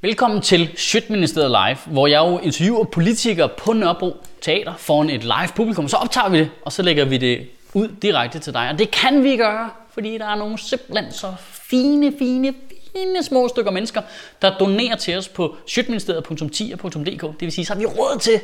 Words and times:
Velkommen 0.00 0.42
til 0.42 0.70
Sjøtministeriet 0.76 1.50
Live, 1.50 1.78
hvor 1.86 2.06
jeg 2.06 2.18
jo 2.18 2.38
interviewer 2.38 2.84
politikere 2.84 3.48
på 3.48 3.72
Nørrebro 3.72 4.16
Teater 4.40 4.74
foran 4.76 5.10
et 5.10 5.22
live 5.22 5.48
publikum. 5.56 5.88
Så 5.88 5.96
optager 5.96 6.28
vi 6.28 6.38
det, 6.38 6.50
og 6.62 6.72
så 6.72 6.82
lægger 6.82 7.04
vi 7.04 7.16
det 7.16 7.48
ud 7.74 7.88
direkte 8.02 8.38
til 8.38 8.52
dig. 8.52 8.68
Og 8.72 8.78
det 8.78 8.90
kan 8.90 9.24
vi 9.24 9.36
gøre, 9.36 9.70
fordi 9.90 10.18
der 10.18 10.26
er 10.26 10.34
nogle 10.34 10.58
simpelthen 10.58 11.12
så 11.12 11.34
fine, 11.40 12.12
fine, 12.18 12.54
fine 12.92 13.22
små 13.22 13.48
stykker 13.48 13.70
mennesker, 13.70 14.02
der 14.42 14.58
donerer 14.58 14.96
til 14.96 15.18
os 15.18 15.28
på 15.28 15.56
sjøtministeriet.10.dk. 15.66 17.22
Det 17.22 17.40
vil 17.40 17.52
sige, 17.52 17.64
så 17.64 17.72
har 17.72 17.80
vi 17.80 17.86
råd 17.86 18.18
til 18.20 18.40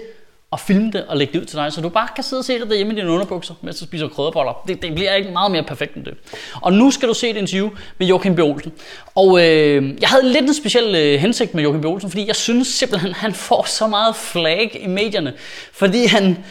og 0.54 0.60
filme 0.60 0.90
det 0.90 1.04
og 1.08 1.16
lægge 1.16 1.32
det 1.32 1.40
ud 1.40 1.44
til 1.44 1.56
dig, 1.56 1.72
så 1.72 1.80
du 1.80 1.88
bare 1.88 2.08
kan 2.14 2.24
sidde 2.24 2.40
og 2.40 2.44
se 2.44 2.58
det 2.58 2.68
derhjemme 2.68 2.92
i 2.92 2.96
dine 2.96 3.10
underbukser, 3.10 3.54
mens 3.62 3.78
du 3.78 3.84
spiser 3.84 4.08
krydderboller. 4.08 4.62
Det, 4.68 4.82
det 4.82 4.94
bliver 4.94 5.14
ikke 5.14 5.30
meget 5.30 5.52
mere 5.52 5.62
perfekt 5.62 5.94
end 5.94 6.04
det. 6.04 6.14
Og 6.62 6.72
nu 6.72 6.90
skal 6.90 7.08
du 7.08 7.14
se 7.14 7.28
et 7.28 7.36
interview 7.36 7.70
med 7.98 8.06
Joachim 8.06 8.34
B. 8.36 8.38
Olsen. 8.38 8.72
Og 9.14 9.44
øh, 9.44 9.94
jeg 10.00 10.08
havde 10.08 10.32
lidt 10.32 10.44
en 10.44 10.54
speciel 10.54 10.94
øh, 10.94 11.20
hensigt 11.20 11.54
med 11.54 11.62
Joachim 11.62 11.80
B. 11.80 11.84
Olsen, 11.84 12.10
fordi 12.10 12.26
jeg 12.26 12.36
synes 12.36 12.68
simpelthen, 12.68 13.12
han 13.12 13.34
får 13.34 13.64
så 13.68 13.86
meget 13.86 14.16
flag 14.16 14.80
i 14.84 14.86
medierne. 14.86 15.32
Fordi 15.72 16.06
han, 16.06 16.44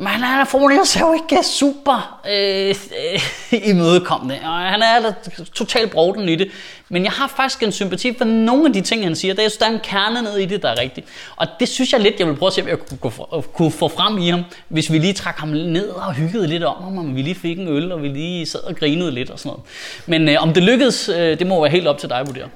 men 0.00 0.06
han 0.06 0.40
er 0.40 0.44
formulerer 0.44 0.84
sig 0.84 1.00
jo 1.00 1.12
ikke 1.12 1.44
super 1.44 2.20
øh, 2.30 2.74
øh, 3.12 3.68
imødekommende, 3.70 4.38
og 4.44 4.58
han 4.58 4.82
er 4.82 5.12
totalt 5.54 5.90
broden 5.90 6.28
i 6.28 6.36
det. 6.36 6.50
Men 6.88 7.04
jeg 7.04 7.12
har 7.12 7.32
faktisk 7.36 7.62
en 7.62 7.72
sympati 7.72 8.14
for 8.18 8.24
nogle 8.24 8.66
af 8.66 8.72
de 8.72 8.80
ting, 8.80 9.02
han 9.02 9.16
siger. 9.16 9.34
Der 9.34 9.44
er, 9.44 9.48
der 9.60 9.66
er 9.66 9.70
en 9.70 9.80
kerne 9.82 10.22
ned 10.22 10.38
i 10.38 10.44
det, 10.44 10.62
der 10.62 10.68
er 10.68 10.80
rigtigt. 10.80 11.06
Og 11.36 11.46
det 11.60 11.68
synes 11.68 11.92
jeg 11.92 12.00
lidt, 12.00 12.14
jeg 12.18 12.26
vil 12.26 12.36
prøve 12.36 12.46
at 12.46 12.52
se, 12.52 12.62
om 12.62 12.68
jeg 12.68 12.78
kunne, 12.78 12.98
kunne, 12.98 13.12
øh, 13.36 13.42
kunne 13.42 13.70
få 13.70 13.88
frem 13.88 14.18
i 14.18 14.28
ham, 14.28 14.44
hvis 14.68 14.92
vi 14.92 14.98
lige 14.98 15.12
trak 15.12 15.38
ham 15.38 15.48
ned 15.48 15.88
og 15.88 16.14
hyggede 16.14 16.46
lidt 16.46 16.64
om 16.64 16.82
ham, 16.82 16.98
om 16.98 17.16
vi 17.16 17.22
lige 17.22 17.34
fik 17.34 17.58
en 17.58 17.68
øl, 17.68 17.92
og 17.92 18.02
vi 18.02 18.08
lige 18.08 18.46
sad 18.46 18.60
og 18.60 18.76
grinede 18.76 19.10
lidt 19.10 19.30
og 19.30 19.38
sådan 19.38 19.48
noget. 19.48 19.64
Men 20.06 20.28
øh, 20.28 20.42
om 20.42 20.52
det 20.52 20.62
lykkedes, 20.62 21.08
øh, 21.08 21.38
det 21.38 21.46
må 21.46 21.60
være 21.60 21.70
helt 21.70 21.86
op 21.86 21.98
til 21.98 22.08
dig 22.08 22.18
at 22.18 22.26
vurdere. 22.26 22.48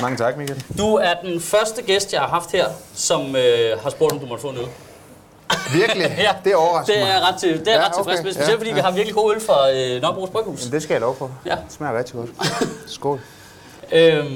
Mange 0.00 0.16
tak, 0.16 0.36
Michael. 0.36 0.64
Du 0.78 0.94
er 0.94 1.14
den 1.24 1.40
første 1.40 1.82
gæst, 1.82 2.12
jeg 2.12 2.20
har 2.20 2.28
haft 2.28 2.52
her, 2.52 2.66
som 2.94 3.36
øh, 3.36 3.78
har 3.82 3.90
spurgt, 3.90 4.12
om 4.12 4.18
du 4.18 4.26
måtte 4.26 4.42
få 4.42 4.48
en 4.48 4.56
øl. 4.56 4.66
Virkelig? 5.72 6.16
ja, 6.26 6.34
det 6.44 6.52
er 6.52 6.56
overraskende 6.56 7.00
Det 7.00 7.08
er 7.08 7.28
ret, 7.28 7.40
til, 7.40 7.58
det 7.58 7.68
er 7.68 7.72
ja, 7.72 7.86
ret 7.86 7.94
tilfreds 7.94 8.22
med, 8.22 8.32
specielt 8.32 8.50
ja, 8.50 8.56
fordi 8.56 8.68
ja. 8.70 8.74
vi 8.74 8.80
har 8.80 8.90
virkelig 8.90 9.14
god 9.14 9.34
øl 9.34 9.40
fra 9.40 9.70
øh, 9.70 10.02
Nørrebros 10.02 10.30
Bryghus. 10.30 10.62
det 10.62 10.82
skal 10.82 10.94
jeg 10.94 11.00
lov 11.00 11.16
på. 11.16 11.30
Ja. 11.46 11.50
Det 11.50 11.60
smager 11.68 11.98
rigtig 11.98 12.14
godt. 12.14 12.30
Skål. 12.86 13.20
øhm, 13.92 14.28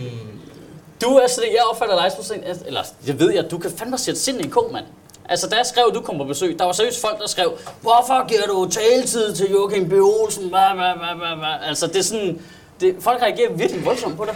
du 1.03 1.07
er 1.07 1.27
sådan, 1.27 1.51
jeg 1.51 1.63
opfatter 1.71 2.03
dig 2.03 2.13
som 2.13 2.25
sådan, 2.25 2.45
eller 2.67 2.83
jeg 3.07 3.21
ved 3.21 3.35
at 3.35 3.51
du 3.51 3.59
kan 3.59 3.71
fandme 3.79 3.99
sætte 3.99 4.21
sind 4.21 4.41
i 4.41 4.45
en 4.45 4.51
ko, 4.51 4.69
mand. 4.73 4.85
Altså, 5.29 5.47
da 5.49 5.57
jeg 5.57 5.67
skrev, 5.67 5.85
at 5.89 5.95
du 5.95 6.01
kom 6.01 6.19
på 6.19 6.25
besøg, 6.25 6.59
der 6.59 6.65
var 6.65 6.73
seriøst 6.73 7.01
folk, 7.01 7.19
der 7.19 7.29
skrev, 7.29 7.53
hvorfor 7.81 8.29
giver 8.29 8.47
du 8.47 8.69
taletid 8.71 9.35
til 9.35 9.51
Joachim 9.51 9.89
B. 9.89 9.93
Olsen? 9.93 10.49
Hva, 10.49 10.75
hva, 10.75 11.15
hva, 11.15 11.35
hva. 11.35 11.69
Altså, 11.69 11.87
det 11.87 11.97
er 11.97 12.03
sådan, 12.03 12.41
det, 12.81 12.97
folk 13.01 13.23
reagerer 13.23 13.53
virkelig 13.53 13.85
voldsomt 13.85 14.17
på 14.17 14.25
det. 14.25 14.35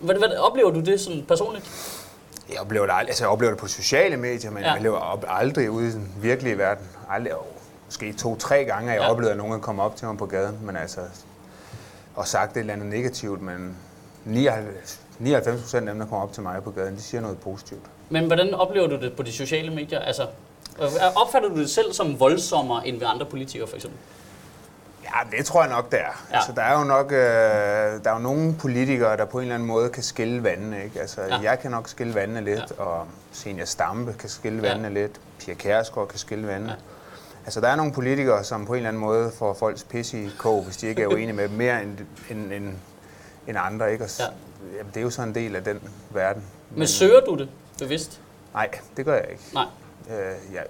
Hvad, 0.00 0.16
hvad, 0.16 0.36
oplever 0.36 0.70
du 0.70 0.80
det 0.80 1.00
sådan 1.00 1.24
personligt? 1.28 1.70
Jeg 2.52 2.60
oplever 2.60 2.86
det, 2.86 2.92
aldrig, 2.92 3.08
altså 3.08 3.24
jeg 3.24 3.30
oplever 3.30 3.52
det 3.52 3.60
på 3.60 3.66
sociale 3.66 4.16
medier, 4.16 4.50
men 4.50 4.62
ja. 4.62 4.72
jeg 4.72 4.82
lever 4.82 5.24
aldrig 5.28 5.70
ude 5.70 5.88
i 5.88 5.90
den 5.90 6.12
virkelige 6.20 6.58
verden. 6.58 6.86
Aldrig, 7.10 7.32
måske 7.84 8.12
to-tre 8.12 8.64
gange, 8.64 8.90
at 8.90 8.96
jeg 8.96 9.02
ja. 9.02 9.10
oplevede, 9.10 9.32
at 9.32 9.38
nogen 9.38 9.60
kommer 9.60 9.82
op 9.82 9.96
til 9.96 10.06
mig 10.06 10.18
på 10.18 10.26
gaden, 10.26 10.58
men 10.62 10.76
altså, 10.76 11.00
og 12.14 12.26
sagt 12.26 12.56
et 12.56 12.60
eller 12.60 12.72
andet 12.72 12.88
negativt, 12.88 13.42
men 13.42 13.76
99 14.24 15.60
procent 15.60 15.88
af 15.88 15.94
dem, 15.94 15.98
der 15.98 16.06
kommer 16.06 16.22
op 16.22 16.32
til 16.32 16.42
mig 16.42 16.62
på 16.62 16.70
gaden, 16.70 16.96
de 16.96 17.02
siger 17.02 17.20
noget 17.20 17.38
positivt. 17.38 17.82
Men 18.08 18.26
hvordan 18.26 18.54
oplever 18.54 18.86
du 18.86 18.96
det 18.96 19.12
på 19.16 19.22
de 19.22 19.32
sociale 19.32 19.70
medier? 19.70 19.98
Altså, 19.98 20.26
opfatter 21.16 21.48
du 21.48 21.60
det 21.60 21.70
selv 21.70 21.92
som 21.92 22.20
voldsommere 22.20 22.88
end 22.88 22.98
ved 22.98 23.06
andre 23.06 23.26
politikere, 23.26 23.68
for 23.68 23.76
eksempel? 23.76 24.00
Ja, 25.14 25.36
det 25.36 25.46
tror 25.46 25.62
jeg 25.62 25.70
nok, 25.70 25.90
det 25.90 26.00
er. 26.00 26.26
Ja. 26.30 26.36
Altså, 26.36 26.52
der 26.52 26.62
er 26.62 26.78
jo 26.78 26.84
nok 26.84 27.12
øh, 27.12 27.18
der 28.04 28.10
er 28.10 28.12
jo 28.12 28.18
nogle 28.18 28.54
politikere, 28.54 29.16
der 29.16 29.24
på 29.24 29.38
en 29.38 29.42
eller 29.42 29.54
anden 29.54 29.68
måde 29.68 29.90
kan 29.90 30.02
skille 30.02 30.42
vandene. 30.42 30.84
Ikke? 30.84 31.00
Altså, 31.00 31.22
ja. 31.22 31.40
Jeg 31.42 31.58
kan 31.58 31.70
nok 31.70 31.88
skille 31.88 32.14
vandene 32.14 32.40
lidt, 32.44 32.72
ja. 32.78 32.82
og 32.82 33.06
Senior 33.32 33.64
Stampe 33.64 34.12
kan 34.12 34.28
skille 34.28 34.62
ja. 34.62 34.68
vandene 34.68 34.94
lidt. 34.94 35.20
Pia 35.38 35.54
Kærsgaard 35.54 36.08
kan 36.08 36.18
skille 36.18 36.46
vandene. 36.46 36.70
Ja. 36.70 36.76
Altså, 37.44 37.60
der 37.60 37.68
er 37.68 37.76
nogle 37.76 37.92
politikere, 37.92 38.44
som 38.44 38.66
på 38.66 38.72
en 38.72 38.76
eller 38.76 38.88
anden 38.88 39.02
måde 39.02 39.32
får 39.38 39.54
folks 39.54 39.84
pis 39.84 40.14
i 40.14 40.30
kog, 40.38 40.62
hvis 40.62 40.76
de 40.76 40.86
ikke 40.86 41.02
er 41.02 41.06
uenige 41.06 41.32
med 41.32 41.48
dem 41.48 41.56
mere 41.56 41.82
end, 41.82 41.98
end, 42.30 42.52
end, 42.52 42.74
end 43.46 43.58
andre. 43.60 43.92
Ikke? 43.92 44.04
Og, 44.04 44.10
ja. 44.18 44.24
jamen, 44.78 44.92
det 44.94 45.00
er 45.00 45.04
jo 45.04 45.10
så 45.10 45.22
en 45.22 45.34
del 45.34 45.56
af 45.56 45.64
den 45.64 45.80
verden. 46.10 46.42
Men, 46.70 46.78
Men 46.78 46.88
søger 46.88 47.20
du 47.20 47.34
det 47.34 47.48
bevidst? 47.78 48.20
Nej, 48.54 48.68
det 48.96 49.04
gør 49.04 49.14
jeg 49.14 49.26
ikke. 49.30 49.42
Nej. 49.54 49.64
Øh, 50.10 50.54
jeg, 50.54 50.64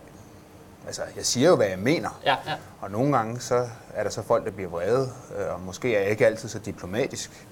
altså, 0.88 1.02
jeg 1.16 1.26
siger 1.26 1.48
jo, 1.48 1.56
hvad 1.56 1.66
jeg 1.66 1.78
mener. 1.78 2.20
Ja, 2.24 2.36
ja. 2.46 2.54
Og 2.80 2.90
nogle 2.90 3.16
gange, 3.16 3.40
så 3.40 3.68
er 3.94 4.02
der 4.02 4.10
så 4.10 4.22
folk, 4.22 4.44
der 4.44 4.50
bliver 4.50 4.70
vrede, 4.70 5.12
øh, 5.38 5.54
og 5.54 5.60
måske 5.60 5.94
er 5.94 6.00
jeg 6.00 6.10
ikke 6.10 6.26
altid 6.26 6.48
så 6.48 6.58
diplomatisk. 6.58 7.46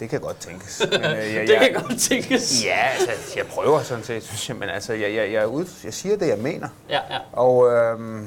Det 0.00 0.10
kan 0.10 0.20
godt 0.20 0.40
tænkes. 0.40 0.82
Men, 0.92 1.04
øh, 1.04 1.34
jeg, 1.34 1.46
det 1.46 1.58
kan 1.58 1.74
jeg, 1.74 1.82
godt 1.86 2.00
tænkes. 2.00 2.64
Ja, 2.64 2.88
altså, 2.98 3.32
jeg 3.36 3.46
prøver 3.46 3.82
sådan 3.82 4.04
set, 4.04 4.22
synes 4.22 4.48
jeg, 4.48 4.56
men 4.56 4.68
altså, 4.68 4.92
jeg, 4.92 5.14
jeg, 5.14 5.32
jeg, 5.32 5.48
ud, 5.48 5.66
jeg 5.84 5.94
siger 5.94 6.16
det, 6.16 6.28
jeg 6.28 6.38
mener. 6.38 6.68
Ja, 6.88 7.00
ja. 7.10 7.18
Og 7.32 7.72
øh, 7.72 8.22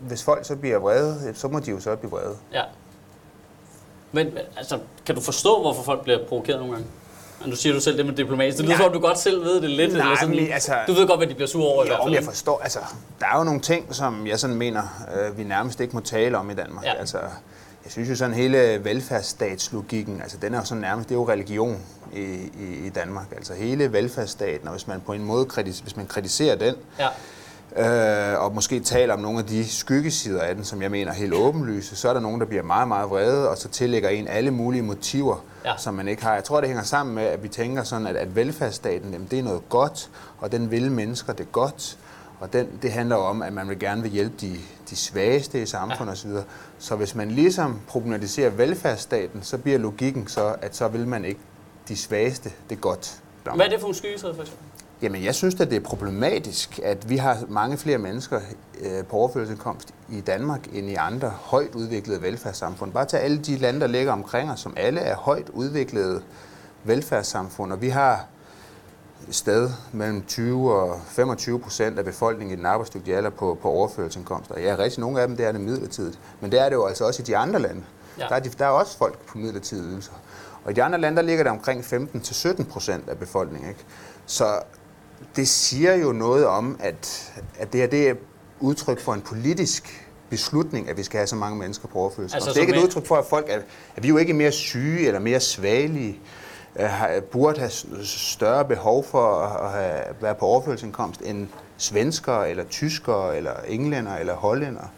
hvis 0.00 0.24
folk 0.24 0.44
så 0.46 0.56
bliver 0.56 0.78
vrede, 0.78 1.32
så 1.34 1.48
må 1.48 1.60
de 1.60 1.70
jo 1.70 1.80
så 1.80 1.96
blive 1.96 2.10
vrede. 2.10 2.36
Ja. 2.52 2.62
Men 4.12 4.38
altså, 4.56 4.78
kan 5.06 5.14
du 5.14 5.20
forstå, 5.20 5.60
hvorfor 5.60 5.82
folk 5.82 6.02
bliver 6.02 6.28
provokeret 6.28 6.58
nogle 6.58 6.74
gange? 6.74 6.88
Men 7.40 7.50
du 7.50 7.56
siger 7.56 7.72
du 7.72 7.80
selv 7.80 7.96
det 7.96 8.06
med 8.06 8.14
diplomatisk. 8.14 8.58
Det 8.58 8.64
lyder 8.64 8.76
som 8.76 8.86
om, 8.86 8.92
du 8.92 8.98
godt 8.98 9.18
selv 9.18 9.44
ved 9.44 9.60
det 9.60 9.70
lidt. 9.70 9.92
Nej, 9.92 10.02
eller 10.02 10.16
sådan, 10.20 10.36
men, 10.36 10.52
altså, 10.52 10.74
du 10.86 10.92
ved 10.92 11.06
godt, 11.06 11.18
hvad 11.20 11.26
de 11.26 11.34
bliver 11.34 11.48
sure 11.48 11.66
over 11.66 11.76
jo, 11.76 11.84
i 11.84 11.86
hvert 11.88 12.00
fald. 12.04 12.14
jeg 12.14 12.24
forstår. 12.24 12.60
Altså, 12.62 12.78
der 13.20 13.26
er 13.26 13.38
jo 13.38 13.44
nogle 13.44 13.60
ting, 13.60 13.94
som 13.94 14.26
jeg 14.26 14.38
sådan 14.38 14.56
mener, 14.56 15.06
øh, 15.14 15.38
vi 15.38 15.44
nærmest 15.44 15.80
ikke 15.80 15.94
må 15.94 16.00
tale 16.00 16.38
om 16.38 16.50
i 16.50 16.54
Danmark. 16.54 16.84
Ja. 16.84 16.94
Altså, 16.94 17.18
jeg 17.84 17.92
synes 17.92 18.08
jo 18.10 18.16
sådan 18.16 18.34
hele 18.34 18.84
velfærdsstatslogikken, 18.84 20.20
altså 20.20 20.36
den 20.42 20.54
er 20.54 20.58
jo 20.58 20.64
sådan 20.64 20.80
nærmest, 20.80 21.08
det 21.08 21.14
er 21.14 21.18
jo 21.18 21.28
religion 21.28 21.78
i, 22.12 22.22
i, 22.60 22.86
i 22.86 22.88
Danmark. 22.88 23.26
Altså 23.36 23.54
hele 23.54 23.92
velfærdsstaten, 23.92 24.68
og 24.68 24.74
hvis 24.74 24.86
man 24.86 25.00
på 25.00 25.12
en 25.12 25.24
måde 25.24 25.44
kritis, 25.44 25.78
hvis 25.78 25.96
man 25.96 26.06
kritiserer 26.06 26.56
den, 26.56 26.74
ja 26.98 27.08
øh, 27.78 28.44
og 28.44 28.54
måske 28.54 28.80
taler 28.80 29.14
om 29.14 29.20
nogle 29.20 29.38
af 29.38 29.44
de 29.44 29.68
skyggesider 29.68 30.42
af 30.42 30.54
den, 30.54 30.64
som 30.64 30.82
jeg 30.82 30.90
mener 30.90 31.12
er 31.12 31.16
helt 31.16 31.34
åbenlyse, 31.34 31.96
så 31.96 32.08
er 32.08 32.12
der 32.12 32.20
nogen, 32.20 32.40
der 32.40 32.46
bliver 32.46 32.62
meget, 32.62 32.88
meget 32.88 33.10
vrede, 33.10 33.50
og 33.50 33.58
så 33.58 33.68
tillægger 33.68 34.08
en 34.08 34.28
alle 34.28 34.50
mulige 34.50 34.82
motiver, 34.82 35.44
ja. 35.64 35.76
som 35.76 35.94
man 35.94 36.08
ikke 36.08 36.22
har. 36.22 36.34
Jeg 36.34 36.44
tror, 36.44 36.60
det 36.60 36.68
hænger 36.68 36.84
sammen 36.84 37.14
med, 37.14 37.24
at 37.24 37.42
vi 37.42 37.48
tænker 37.48 37.82
sådan, 37.82 38.06
at, 38.06 38.16
at 38.16 38.36
velfærdsstaten, 38.36 39.12
jamen, 39.12 39.28
det 39.30 39.38
er 39.38 39.42
noget 39.42 39.68
godt, 39.68 40.10
og 40.38 40.52
den 40.52 40.70
vil 40.70 40.92
mennesker 40.92 41.32
det 41.32 41.52
godt, 41.52 41.98
og 42.40 42.52
den, 42.52 42.68
det 42.82 42.92
handler 42.92 43.16
om, 43.16 43.42
at 43.42 43.52
man 43.52 43.68
vil 43.68 43.78
gerne 43.78 44.02
vil 44.02 44.10
hjælpe 44.10 44.34
de, 44.40 44.56
de 44.90 44.96
svageste 44.96 45.62
i 45.62 45.66
samfundet 45.66 46.24
ja. 46.24 46.30
osv. 46.30 46.44
Så 46.78 46.96
hvis 46.96 47.14
man 47.14 47.30
ligesom 47.30 47.80
problematiserer 47.88 48.50
velfærdsstaten, 48.50 49.42
så 49.42 49.58
bliver 49.58 49.78
logikken 49.78 50.26
så, 50.26 50.54
at 50.62 50.76
så 50.76 50.88
vil 50.88 51.08
man 51.08 51.24
ikke 51.24 51.40
de 51.88 51.96
svageste 51.96 52.52
det 52.70 52.80
godt. 52.80 53.20
Hvad 53.54 53.66
er 53.66 53.70
det 53.70 53.80
for 53.80 53.88
en 53.88 53.94
skyggeside 53.94 54.34
for 54.34 54.42
eksempel? 54.42 54.66
Jamen, 55.02 55.24
jeg 55.24 55.34
synes 55.34 55.54
at 55.60 55.70
det 55.70 55.76
er 55.76 55.80
problematisk, 55.80 56.80
at 56.82 57.08
vi 57.08 57.16
har 57.16 57.38
mange 57.48 57.78
flere 57.78 57.98
mennesker 57.98 58.40
øh, 58.80 59.04
på 59.04 59.16
overførselsindkomst 59.16 59.94
i 60.08 60.20
Danmark 60.20 60.60
end 60.72 60.90
i 60.90 60.94
andre 60.94 61.28
højt 61.28 61.74
udviklede 61.74 62.22
velfærdssamfund. 62.22 62.92
Bare 62.92 63.04
til 63.04 63.16
alle 63.16 63.38
de 63.38 63.56
lande, 63.56 63.80
der 63.80 63.86
ligger 63.86 64.12
omkring 64.12 64.50
os, 64.50 64.60
som 64.60 64.74
alle 64.76 65.00
er 65.00 65.16
højt 65.16 65.48
udviklede 65.48 66.22
velfærdssamfund, 66.84 67.72
og 67.72 67.82
vi 67.82 67.88
har 67.88 68.26
sted 69.30 69.70
mellem 69.92 70.24
20 70.24 70.72
og 70.74 71.00
25 71.06 71.60
procent 71.60 71.98
af 71.98 72.04
befolkningen 72.04 72.54
i 72.54 72.56
den 72.56 72.66
arbejdsdygtige 72.66 73.16
alder 73.16 73.30
på, 73.30 73.58
på 73.62 73.70
overførselsindkomster. 73.70 74.60
Ja, 74.60 74.76
rigtig 74.78 75.00
nogle 75.00 75.20
af 75.20 75.28
dem, 75.28 75.36
det 75.36 75.46
er 75.46 75.52
det 75.52 75.60
midlertidigt. 75.60 76.18
Men 76.40 76.52
det 76.52 76.60
er 76.60 76.64
det 76.68 76.76
jo 76.76 76.86
altså 76.86 77.06
også 77.06 77.22
i 77.22 77.24
de 77.24 77.36
andre 77.36 77.60
lande. 77.60 77.82
Ja. 78.18 78.24
Der, 78.28 78.34
er 78.34 78.40
de, 78.40 78.48
der 78.48 78.64
er 78.64 78.70
også 78.70 78.98
folk 78.98 79.18
på 79.18 79.38
midlertidige 79.38 79.86
ydelser. 79.86 80.12
Og 80.64 80.70
i 80.70 80.74
de 80.74 80.82
andre 80.82 81.00
lande, 81.00 81.16
der 81.16 81.22
ligger 81.22 81.44
det 81.44 81.52
omkring 81.52 81.80
15-17 81.80 82.64
procent 82.64 83.08
af 83.08 83.18
befolkningen. 83.18 83.68
Ikke? 83.68 83.84
Så 84.26 84.44
det 85.36 85.48
siger 85.48 85.94
jo 85.94 86.12
noget 86.12 86.46
om, 86.46 86.76
at, 86.80 87.32
at 87.58 87.72
det 87.72 87.80
her 87.80 87.86
det 87.88 88.08
er 88.08 88.14
udtryk 88.60 89.00
for 89.00 89.14
en 89.14 89.20
politisk 89.20 90.06
beslutning, 90.30 90.88
at 90.88 90.96
vi 90.96 91.02
skal 91.02 91.18
have 91.18 91.26
så 91.26 91.36
mange 91.36 91.58
mennesker 91.58 91.88
på 91.88 91.98
overførsel. 91.98 92.34
Altså, 92.34 92.50
det 92.50 92.56
er 92.56 92.60
ikke 92.60 92.74
et 92.74 92.82
udtryk 92.82 93.06
for, 93.06 93.16
at 93.16 93.24
folk 93.24 93.46
er, 93.48 93.60
at 93.96 94.02
vi 94.02 94.08
er 94.08 94.12
jo 94.12 94.16
ikke 94.16 94.32
mere 94.32 94.52
syge 94.52 95.06
eller 95.06 95.20
mere 95.20 95.40
svagelige, 95.40 96.20
uh, 96.74 97.22
burde 97.30 97.58
have 97.58 97.70
større 98.04 98.64
behov 98.64 99.04
for 99.04 99.38
at 99.40 99.70
have, 99.70 100.00
være 100.20 100.34
på 100.34 100.46
overførselsindkomst 100.46 101.20
end 101.24 101.48
svenskere, 101.76 102.50
eller 102.50 102.64
tyskere, 102.64 103.36
eller 103.36 103.52
englænder, 103.68 104.16
eller 104.16 104.34
hollænder. 104.34 104.92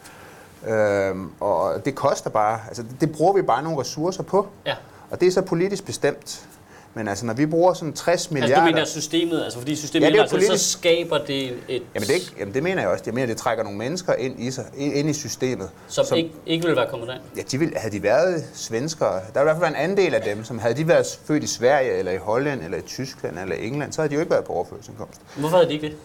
Uh, 0.62 1.26
og 1.40 1.84
det 1.84 1.94
koster 1.94 2.30
bare, 2.30 2.60
altså 2.68 2.84
det 3.00 3.12
bruger 3.12 3.32
vi 3.32 3.42
bare 3.42 3.62
nogle 3.62 3.80
ressourcer 3.80 4.22
på. 4.22 4.48
Ja. 4.66 4.74
Og 5.10 5.20
det 5.20 5.28
er 5.28 5.32
så 5.32 5.42
politisk 5.42 5.84
bestemt. 5.84 6.48
Men 6.94 7.08
altså, 7.08 7.26
når 7.26 7.34
vi 7.34 7.46
bruger 7.46 7.74
sådan 7.74 7.92
60 7.92 8.30
milliarder... 8.30 8.54
Altså, 8.54 8.70
du 8.70 8.74
mener 8.74 8.84
systemet, 8.84 9.44
altså 9.44 9.58
fordi 9.58 9.76
systemet 9.76 10.06
ja, 10.06 10.10
det 10.10 10.18
er 10.18 10.22
altså, 10.22 10.36
politisk... 10.36 10.64
så 10.64 10.78
skaber 10.78 11.18
det 11.18 11.44
et... 11.68 11.82
Jamen 11.94 12.08
det, 12.08 12.34
jamen 12.38 12.54
det 12.54 12.62
mener 12.62 12.82
jeg 12.82 12.90
også. 12.90 13.02
Jeg 13.06 13.14
mener, 13.14 13.26
det 13.26 13.36
trækker 13.36 13.64
nogle 13.64 13.78
mennesker 13.78 14.14
ind 14.14 14.42
i, 14.42 14.50
sig, 14.50 14.64
ind 14.76 15.10
i 15.10 15.12
systemet. 15.12 15.70
Som, 15.88 16.04
som 16.04 16.18
ikke, 16.18 16.30
ikke 16.46 16.64
ville 16.64 16.76
være 16.76 16.90
kommet 16.90 17.08
derind? 17.08 17.22
Ja, 17.36 17.42
de 17.50 17.58
ville, 17.58 17.78
havde 17.78 17.96
de 17.96 18.02
været 18.02 18.44
svenskere, 18.54 19.12
der 19.12 19.20
ville 19.20 19.40
i 19.40 19.44
hvert 19.44 19.56
fald 19.56 19.60
være 19.60 19.84
en 19.84 19.90
andel 19.90 20.14
af 20.14 20.22
dem, 20.22 20.44
som 20.44 20.58
havde 20.58 20.74
de 20.74 20.88
været 20.88 21.18
født 21.24 21.44
i 21.44 21.46
Sverige, 21.46 21.92
eller 21.92 22.12
i 22.12 22.16
Holland, 22.16 22.64
eller 22.64 22.78
i 22.78 22.82
Tyskland, 22.82 23.38
eller 23.38 23.56
i 23.56 23.66
England, 23.66 23.92
så 23.92 24.00
havde 24.00 24.10
de 24.10 24.14
jo 24.14 24.20
ikke 24.20 24.30
været 24.30 24.44
på 24.44 24.52
overførselsindkomst. 24.52 25.20
Hvorfor 25.36 25.56
havde 25.56 25.68
de 25.68 25.74
ikke 25.74 25.86
det? 25.86 25.96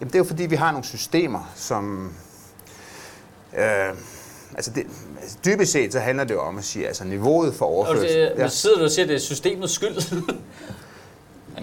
Jamen 0.00 0.08
det 0.08 0.14
er 0.14 0.18
jo 0.18 0.24
fordi, 0.24 0.46
vi 0.46 0.56
har 0.56 0.70
nogle 0.70 0.84
systemer, 0.84 1.52
som... 1.56 2.14
Øh, 3.58 3.94
altså, 4.54 4.70
det, 4.70 4.86
altså 5.22 5.36
dybest 5.44 5.72
set 5.72 5.92
så 5.92 5.98
handler 5.98 6.24
det 6.24 6.34
jo 6.34 6.40
om 6.40 6.58
at 6.58 6.64
sige, 6.64 6.86
altså 6.86 7.04
niveauet 7.04 7.54
for 7.54 7.66
Og 7.66 7.72
overførsel. 7.72 8.08
det, 8.20 8.32
ja. 8.38 8.48
sidder 8.48 8.78
du 8.78 8.84
og 8.84 8.90
siger, 8.90 9.04
at 9.04 9.08
det 9.08 9.14
er 9.14 9.20
systemets 9.20 9.72
skyld? 9.72 10.22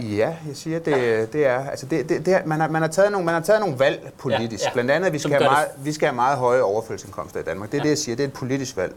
Ja, 0.01 0.35
jeg 0.47 0.55
siger, 0.55 0.79
det, 0.79 1.33
det 1.33 1.45
er, 1.45 1.69
altså 1.69 1.85
det, 1.85 2.09
det, 2.09 2.25
det 2.25 2.33
er, 2.33 2.45
man, 2.45 2.59
har, 2.59 2.67
man, 2.69 2.81
har 2.81 2.89
taget 2.89 3.11
nogle, 3.11 3.25
man 3.25 3.33
har 3.33 3.41
taget 3.41 3.59
nogle 3.61 3.79
valg 3.79 4.11
politisk. 4.17 4.63
Ja, 4.63 4.69
Ja. 4.69 4.73
Blandt 4.73 4.91
andet, 4.91 5.07
at 5.07 5.13
vi 5.13 5.19
skal, 5.19 5.31
have 5.31 5.43
meget, 5.43 5.67
vi 5.77 5.93
skal 5.93 6.07
have 6.07 6.15
meget 6.15 6.37
høje 6.37 6.61
overførselsindkomster 6.61 7.39
i 7.39 7.43
Danmark. 7.43 7.71
Det 7.71 7.77
er 7.77 7.81
Ja. 7.81 7.83
det, 7.83 7.89
jeg 7.89 7.97
siger. 7.97 8.15
Det 8.15 8.23
er 8.23 8.27
et 8.27 8.33
politisk 8.33 8.77
valg. 8.77 8.95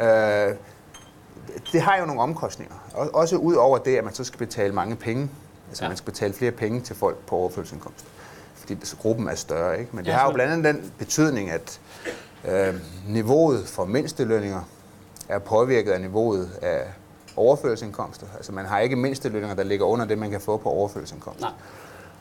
ja. 0.00 0.48
Øh, 0.48 0.54
det 1.72 1.80
har 1.80 1.98
jo 2.00 2.06
nogle 2.06 2.20
omkostninger. 2.22 2.74
Og- 2.94 3.14
Også 3.14 3.36
ud 3.36 3.54
over 3.54 3.78
det, 3.78 3.96
at 3.96 4.04
man 4.04 4.14
så 4.14 4.24
skal 4.24 4.38
betale 4.38 4.74
mange 4.74 4.96
penge. 4.96 5.30
Altså 5.68 5.84
Ja. 5.84 5.88
man 5.88 5.96
skal 5.96 6.12
betale 6.12 6.34
flere 6.34 6.50
penge 6.52 6.80
til 6.80 6.96
folk 6.96 7.16
på 7.26 7.36
overførselsindkomst. 7.36 8.04
Fordi 8.54 8.76
gruppen 8.98 9.28
er 9.28 9.34
større. 9.34 9.78
Ikke? 9.78 9.90
Men 9.96 10.04
det 10.04 10.10
Ja, 10.10 10.16
har 10.16 10.26
jo 10.26 10.32
blandt 10.32 10.52
andet 10.52 10.74
den 10.74 10.92
betydning, 10.98 11.50
at 11.50 11.80
øh, 12.44 12.74
niveauet 13.08 13.66
for 13.66 13.84
mindstelønninger 13.84 14.60
er 15.28 15.38
påvirket 15.38 15.92
af 15.92 16.00
niveauet 16.00 16.50
af 16.62 16.82
overførselsindkomster. 17.36 18.26
Altså 18.36 18.52
man 18.52 18.66
har 18.66 18.78
ikke 18.78 18.96
mindstelønninger, 18.96 19.56
der 19.56 19.62
ligger 19.62 19.86
under 19.86 20.06
det, 20.06 20.18
man 20.18 20.30
kan 20.30 20.40
få 20.40 20.56
på 20.56 20.68
overførselsindkomst. 20.68 21.40
Nej. 21.40 21.50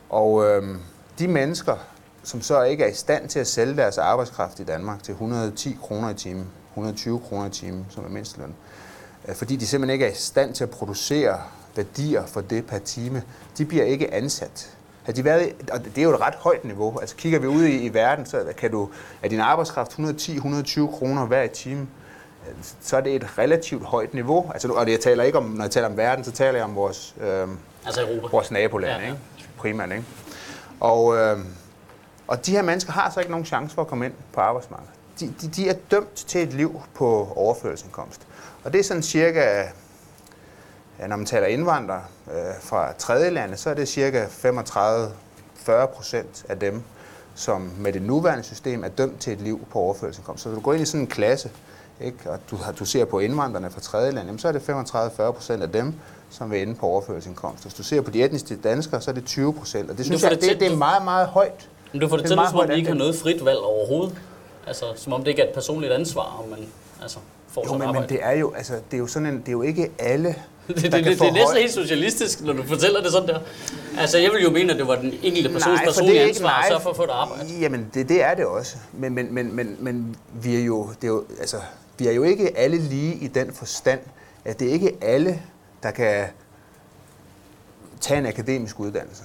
Og 0.09 0.45
øh, 0.45 0.77
de 1.19 1.27
mennesker, 1.27 1.75
som 2.23 2.41
så 2.41 2.63
ikke 2.63 2.83
er 2.83 2.87
i 2.87 2.93
stand 2.93 3.29
til 3.29 3.39
at 3.39 3.47
sælge 3.47 3.75
deres 3.75 3.97
arbejdskraft 3.97 4.59
i 4.59 4.63
Danmark 4.63 5.03
til 5.03 5.11
110 5.11 5.77
kroner 5.81 6.09
i 6.09 6.13
timen, 6.13 6.47
120 6.69 7.19
kroner 7.19 7.45
i 7.45 7.49
timen, 7.49 7.85
som 7.89 8.05
er 8.05 8.09
mindsteløn, 8.09 8.55
øh, 9.27 9.35
fordi 9.35 9.55
de 9.55 9.67
simpelthen 9.67 9.93
ikke 9.93 10.05
er 10.05 10.11
i 10.11 10.15
stand 10.15 10.53
til 10.53 10.63
at 10.63 10.69
producere 10.69 11.39
værdier 11.75 12.25
for 12.25 12.41
det 12.41 12.65
per 12.65 12.79
time, 12.79 13.23
de 13.57 13.65
bliver 13.65 13.83
ikke 13.83 14.13
ansat. 14.13 14.76
Har 15.07 15.13
de 15.13 15.23
været, 15.23 15.53
og 15.71 15.85
det 15.85 15.97
er 15.97 16.01
jo 16.03 16.13
et 16.13 16.21
ret 16.21 16.33
højt 16.35 16.65
niveau. 16.65 16.99
Altså 16.99 17.15
kigger 17.15 17.39
vi 17.39 17.47
ud 17.47 17.63
i, 17.63 17.77
i 17.85 17.93
verden, 17.93 18.25
så 18.25 18.43
kan 18.57 18.71
du, 18.71 18.89
er 19.23 19.29
din 19.29 19.39
arbejdskraft 19.39 19.91
110-120 19.91 20.97
kroner 20.97 21.25
hver 21.25 21.47
time, 21.47 21.87
så 22.81 22.97
er 22.97 23.01
det 23.01 23.15
et 23.15 23.37
relativt 23.37 23.83
højt 23.83 24.13
niveau. 24.13 24.51
Altså, 24.53 24.67
og 24.71 24.85
det, 24.85 24.91
jeg 24.91 24.99
taler 24.99 25.23
ikke 25.23 25.37
om, 25.37 25.43
når 25.43 25.63
jeg 25.63 25.71
taler 25.71 25.87
om 25.87 25.97
verden, 25.97 26.23
så 26.23 26.31
taler 26.31 26.57
jeg 26.57 26.63
om 26.63 26.75
vores, 26.75 27.15
øh, 27.21 27.47
Altså 27.85 28.01
Europa. 28.01 28.27
vores 28.31 28.51
nabolande, 28.51 28.95
Ja, 28.95 29.01
ja. 29.01 29.07
Ikke? 29.07 29.19
primært. 29.57 29.91
Ikke? 29.91 30.03
Og, 30.79 31.17
øh, 31.17 31.37
og 32.27 32.45
de 32.45 32.51
her 32.51 32.61
mennesker 32.61 32.91
har 32.91 33.09
så 33.11 33.19
ikke 33.19 33.31
nogen 33.31 33.45
chance 33.45 33.75
for 33.75 33.81
at 33.81 33.87
komme 33.87 34.05
ind 34.05 34.13
på 34.33 34.41
arbejdsmarkedet. 34.41 34.91
De, 35.19 35.33
de, 35.41 35.47
de 35.47 35.69
er 35.69 35.75
dømt 35.91 36.15
til 36.15 36.41
et 36.43 36.53
liv 36.53 36.81
på 36.95 37.33
overførselsindkomst. 37.35 38.21
Og 38.63 38.73
det 38.73 38.79
er 38.79 38.83
sådan 38.83 39.03
cirka, 39.03 39.63
når 41.07 41.15
man 41.15 41.25
taler 41.25 41.47
indvandrere 41.47 42.01
øh, 42.31 42.35
fra 42.61 42.93
tredje 42.93 43.29
lande, 43.29 43.57
så 43.57 43.69
er 43.69 43.73
det 43.73 43.87
cirka 43.87 44.25
35-40 44.25 45.85
procent 45.85 46.45
af 46.49 46.59
dem, 46.59 46.81
som 47.35 47.71
med 47.77 47.93
det 47.93 48.01
nuværende 48.01 48.43
system 48.43 48.83
er 48.83 48.87
dømt 48.87 49.19
til 49.19 49.33
et 49.33 49.41
liv 49.41 49.67
på 49.71 49.79
overførselsindkomst. 49.79 50.43
Så 50.43 50.49
du 50.49 50.59
går 50.59 50.73
ind 50.73 50.81
i 50.81 50.85
sådan 50.85 51.01
en 51.01 51.07
klasse, 51.07 51.49
ikke, 52.01 52.17
og 52.31 52.39
du, 52.51 52.55
har- 52.55 52.71
du 52.71 52.85
ser 52.85 53.05
på 53.05 53.19
indvandrerne 53.19 53.69
fra 53.69 53.81
tredje 53.81 54.11
land, 54.11 54.25
jamen, 54.25 54.39
så 54.39 54.47
er 54.47 54.51
det 54.51 54.59
35-40 54.69 55.31
procent 55.31 55.63
af 55.63 55.69
dem, 55.71 55.93
som 56.29 56.51
vil 56.51 56.61
ende 56.61 56.75
på 56.75 56.85
overførselsindkomst. 56.85 57.63
Hvis 57.63 57.73
du 57.73 57.83
ser 57.83 58.01
på 58.01 58.11
de 58.11 58.23
etniske 58.23 58.55
danskere, 58.55 59.01
så 59.01 59.11
er 59.11 59.15
det 59.15 59.25
20 59.25 59.53
procent. 59.53 59.89
Og 59.91 59.97
det 59.97 60.05
synes 60.05 60.23
jeg, 60.23 60.31
det 60.31 60.41
det, 60.41 60.59
det 60.59 60.71
er 60.71 60.75
meget, 60.77 61.03
meget 61.03 61.27
højt. 61.27 61.69
Men 61.91 62.01
du 62.01 62.07
får 62.09 62.15
det 62.17 62.23
Det 62.23 62.29
til, 62.29 62.47
som 62.49 62.59
om 62.59 62.67
de 62.67 62.75
ikke 62.77 62.87
har 62.87 62.95
noget 62.95 63.15
frit 63.15 63.45
valg 63.45 63.57
overhovedet. 63.57 64.17
Altså, 64.67 64.85
som 64.95 65.13
om 65.13 65.19
det 65.23 65.27
ikke 65.27 65.41
er 65.41 65.47
et 65.47 65.53
personligt 65.53 65.93
ansvar, 65.93 66.41
om 66.43 66.49
man 66.49 66.59
altså, 67.01 67.17
får 67.47 67.65
Jo, 67.67 67.77
men, 67.77 67.91
men 67.93 68.09
det 68.09 68.19
er 68.21 68.31
jo, 68.31 68.53
altså, 68.53 68.73
det 68.73 68.97
er 68.97 68.97
jo 68.97 69.07
sådan 69.07 69.25
en, 69.25 69.39
det 69.39 69.47
er 69.47 69.51
jo 69.51 69.61
ikke 69.61 69.91
alle, 69.99 70.35
Det, 70.75 70.75
det, 70.75 70.91
det, 70.91 71.05
det, 71.05 71.21
er 71.21 71.31
næsten 71.31 71.57
helt 71.57 71.73
socialistisk, 71.73 72.41
når 72.41 72.53
du 72.53 72.63
fortæller 72.63 73.01
det 73.01 73.11
sådan 73.11 73.27
der. 73.27 73.39
Altså, 73.97 74.17
jeg 74.17 74.31
vil 74.31 74.43
jo 74.43 74.49
mene, 74.49 74.73
at 74.73 74.79
det 74.79 74.87
var 74.87 74.95
den 74.95 75.13
enkelte 75.23 75.49
persons 75.49 75.81
personlige 75.83 76.19
er 76.19 76.27
ansvar 76.27 76.65
sørge 76.67 76.81
for 76.81 76.89
at 76.89 76.95
få 76.95 77.03
et 77.03 77.09
arbejde. 77.09 77.49
Jamen, 77.61 77.91
det, 77.93 78.09
det 78.09 78.23
er 78.23 78.33
det 78.33 78.45
også. 78.45 78.77
Men, 78.93 79.13
men, 79.13 79.33
men, 79.33 79.55
men, 79.55 79.77
men 79.79 80.15
vi, 80.33 80.55
er 80.55 80.63
jo, 80.63 80.89
det 81.01 81.03
er 81.03 81.07
jo, 81.07 81.25
altså, 81.39 81.57
vi 81.97 82.07
er 82.07 82.11
jo 82.11 82.23
ikke 82.23 82.57
alle 82.57 82.77
lige 82.77 83.15
i 83.15 83.27
den 83.27 83.53
forstand, 83.53 83.99
at 84.45 84.59
det 84.59 84.67
er 84.67 84.71
ikke 84.71 84.97
alle, 85.01 85.41
der 85.83 85.91
kan 85.91 86.25
tage 88.01 88.19
en 88.19 88.25
akademisk 88.25 88.79
uddannelse. 88.79 89.23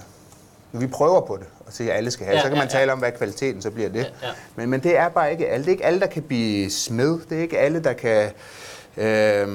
Vi 0.71 0.87
prøver 0.87 1.21
på 1.21 1.37
det, 1.37 1.47
og 1.65 1.73
se, 1.73 1.83
at 1.83 1.97
alle 1.97 2.11
skal 2.11 2.25
have. 2.25 2.35
Ja, 2.35 2.41
så 2.41 2.47
kan 2.47 2.55
ja, 2.57 2.61
man 2.61 2.71
ja. 2.71 2.77
tale 2.79 2.93
om, 2.93 2.99
hvad 2.99 3.11
kvaliteten 3.11 3.61
så 3.61 3.71
bliver 3.71 3.89
det. 3.89 3.99
Ja, 4.21 4.27
ja. 4.27 4.33
Men, 4.55 4.69
men 4.69 4.83
det 4.83 4.97
er 4.97 5.09
bare 5.09 5.31
ikke 5.31 5.47
alle. 5.47 5.65
Det 5.65 5.67
er 5.67 5.71
ikke 5.71 5.85
alle, 5.85 5.99
der 5.99 6.07
kan 6.07 6.23
blive 6.23 6.71
smed. 6.71 7.19
Det 7.29 7.37
er 7.37 7.41
ikke 7.41 7.59
alle, 7.59 7.83
der 7.83 7.93
kan... 7.93 8.31
Øh, 8.97 9.47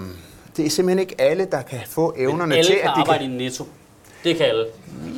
det 0.59 0.67
er 0.67 0.71
simpelthen 0.71 0.99
ikke 0.99 1.15
alle, 1.21 1.45
der 1.53 1.63
kan 1.63 1.79
få 1.91 2.15
evnerne 2.17 2.55
alle 2.57 2.71
til, 2.71 2.77
kan 2.81 2.89
at 2.91 2.95
de 2.97 3.01
arbejde 3.01 3.25
kan... 3.25 3.33
i 3.33 3.37
netto. 3.37 3.65
Det 4.25 4.37
kan 4.37 4.47
alle. 4.47 4.67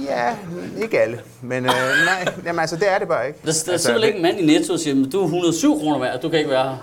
Ja, 0.08 0.34
ikke 0.82 1.00
alle. 1.00 1.20
Men 1.42 1.64
øh, 1.64 1.70
nej, 2.04 2.32
jamen, 2.44 2.60
altså, 2.60 2.76
det 2.76 2.92
er 2.92 2.98
det 2.98 3.08
bare 3.08 3.26
ikke. 3.26 3.38
Der, 3.38 3.52
der 3.66 3.72
altså, 3.72 3.78
sidder 3.86 3.98
vel 3.98 4.04
ikke 4.06 4.16
en 4.16 4.22
mand 4.22 4.38
i 4.40 4.46
netto 4.46 4.72
og 4.72 4.78
siger, 4.78 4.94
"Men 4.94 5.10
du 5.10 5.20
er 5.20 5.24
107 5.24 5.78
kroner 5.80 5.98
værd, 5.98 6.20
du 6.20 6.28
kan 6.28 6.38
ikke 6.38 6.50
være 6.50 6.64
her. 6.64 6.76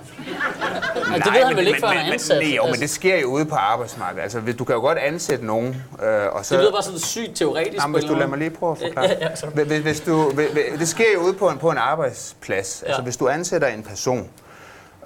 Altså, 1.13 1.29
det 1.31 1.33
ved 1.39 1.43
han 1.45 1.55
vel 1.55 1.67
ikke, 1.67 1.79
før 1.79 1.87
han 1.87 2.07
er 2.09 2.13
ansat. 2.13 2.37
Men, 2.43 2.53
jo, 2.53 2.61
men 2.61 2.67
altså, 2.69 2.81
det 2.81 2.89
sker 2.89 3.19
jo 3.21 3.27
ude 3.27 3.45
på 3.45 3.55
arbejdsmarkedet. 3.55 4.23
Altså, 4.23 4.41
du 4.59 4.63
kan 4.63 4.75
jo 4.75 4.81
godt 4.81 4.97
ansætte 4.97 5.45
nogen, 5.45 5.67
øh, 6.03 6.25
og 6.31 6.45
så... 6.45 6.55
det 6.55 6.61
lyder 6.61 6.71
bare 6.71 6.83
sådan 6.83 6.99
sygt 6.99 7.35
teoretisk. 7.35 7.81
Jamen, 7.83 7.95
hvis 7.99 8.03
du 8.09 8.13
lader 8.13 8.27
mig 8.27 8.37
lige 8.37 8.49
prøve 8.49 8.71
at 8.71 8.77
forklare. 8.77 9.05
Ja, 9.05 9.15
ja. 9.21 9.29
Hvis- 9.53 9.81
hvis, 9.83 9.99
du, 9.99 10.29
hvis, 10.31 10.47
det 10.79 10.87
sker 10.87 11.13
jo 11.13 11.19
ude 11.19 11.33
på 11.33 11.49
en, 11.49 11.57
på 11.57 11.71
en 11.71 11.77
arbejdsplads. 11.77 12.83
Altså, 12.85 13.01
Ja. 13.01 13.03
hvis 13.03 13.17
du 13.17 13.27
ansætter 13.27 13.67
en 13.67 13.83
person, 13.83 14.29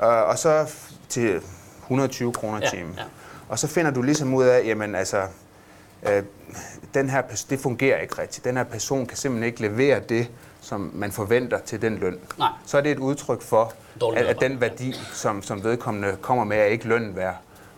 øh, 0.04 0.08
og 0.10 0.38
så 0.40 0.66
til 1.10 1.40
120 1.82 2.34
kroner 2.34 2.58
i 2.58 2.62
Ja, 2.64 2.70
timen, 2.70 2.94
ja. 2.98 3.04
Og 3.52 3.60
så 3.60 3.68
finder 3.68 3.92
du 3.92 4.02
ligesom 4.02 4.34
ud 4.34 4.44
af, 4.44 4.66
jamen 4.66 4.96
altså, 4.96 5.22
øh, 6.10 6.24
den 6.94 7.10
her, 7.10 7.22
det 7.50 7.60
fungerer 7.60 7.98
ikke 8.02 8.22
rigtigt. 8.22 8.46
Den 8.46 8.58
her 8.58 8.64
person 8.64 9.06
kan 9.06 9.18
simpelthen 9.18 9.48
ikke 9.48 9.62
levere 9.62 10.00
det, 10.10 10.28
som 10.62 10.92
man 10.94 11.12
forventer 11.12 11.60
til 11.60 11.82
den 11.82 11.98
løn. 11.98 12.20
Nej. 12.38 12.50
Så 12.66 12.78
er 12.78 12.82
det 12.82 12.92
et 12.92 13.00
udtryk 13.00 13.42
for, 13.42 13.74
at, 14.16 14.26
at 14.26 14.42
den 14.42 14.62
værdi, 14.62 14.96
som, 15.14 15.44
som 15.44 15.64
vedkommende 15.64 16.18
kommer 16.22 16.44
med, 16.44 16.58
er 16.58 16.64
ikke 16.66 16.88
lønnen 16.88 17.16
værd. 17.16 17.36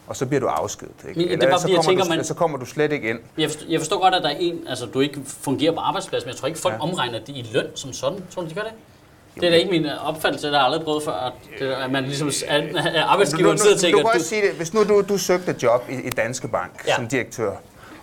Og 0.08 0.16
så 0.16 0.26
bliver 0.26 0.40
du 0.40 0.48
afskedet. 0.48 0.94
Ikke? 1.08 1.20
Men 1.20 1.30
det 1.30 1.44
er 1.44 1.50
bare 1.50 1.60
så, 1.60 1.62
fordi, 1.64 1.74
jeg 1.74 1.78
kommer 1.78 1.92
tænker, 1.92 2.04
du, 2.04 2.10
man- 2.10 2.24
så 2.26 2.34
kommer 2.34 2.58
du 2.58 2.66
slet 2.66 2.92
ikke 2.92 3.10
ind. 3.10 3.20
Jeg 3.38 3.50
forstår, 3.50 3.66
jeg 3.70 3.80
forstår 3.80 4.00
godt, 4.02 4.16
at 4.16 4.24
der 4.24 4.30
er 4.30 4.36
en, 4.40 4.60
altså 4.68 4.86
du 4.86 5.00
ikke 5.00 5.22
fungerer 5.26 5.74
på 5.74 5.80
arbejdspladsen, 5.80 6.28
men 6.28 6.32
jeg 6.34 6.40
tror 6.40 6.48
ikke, 6.48 6.60
folk. 6.60 6.76
Ja. 6.76 6.80
omregner 6.80 7.20
det 7.20 7.30
i 7.30 7.50
løn 7.54 7.66
som 7.76 7.94
sådan. 7.94 8.20
Tror 8.32 8.42
du, 8.42 8.50
de 8.50 8.54
gør 8.54 8.62
det? 8.62 8.72
Det 9.36 9.44
er 9.44 9.50
da 9.50 9.56
ikke 9.56 9.72
min 9.72 9.86
opfattelse, 10.04 10.48
det 10.48 10.56
har 10.58 10.64
aldrig 10.66 10.84
prøvet 10.84 11.04
før, 11.04 11.12
at, 11.14 11.34
det, 11.60 11.72
at 11.72 11.92
man 11.92 12.04
ligesom, 12.04 12.32
at 12.48 12.64
at 12.76 12.96
arbejdsgiveren 13.14 13.58
sidder 13.58 13.74
og 13.76 13.78
du, 13.78 13.82
tænker, 13.82 14.00
du, 14.02 14.08
kan 14.08 14.16
også 14.16 14.28
sige 14.30 14.42
det, 14.42 14.52
hvis 14.52 14.74
nu 14.74 14.84
du, 14.84 15.04
du 15.10 15.18
søgte 15.18 15.56
job 15.64 15.86
i, 15.90 15.94
i 15.94 16.10
Danske 16.10 16.48
Bank 16.48 16.72
Ja. 16.88 16.96
som 16.96 17.08
direktør, 17.08 17.52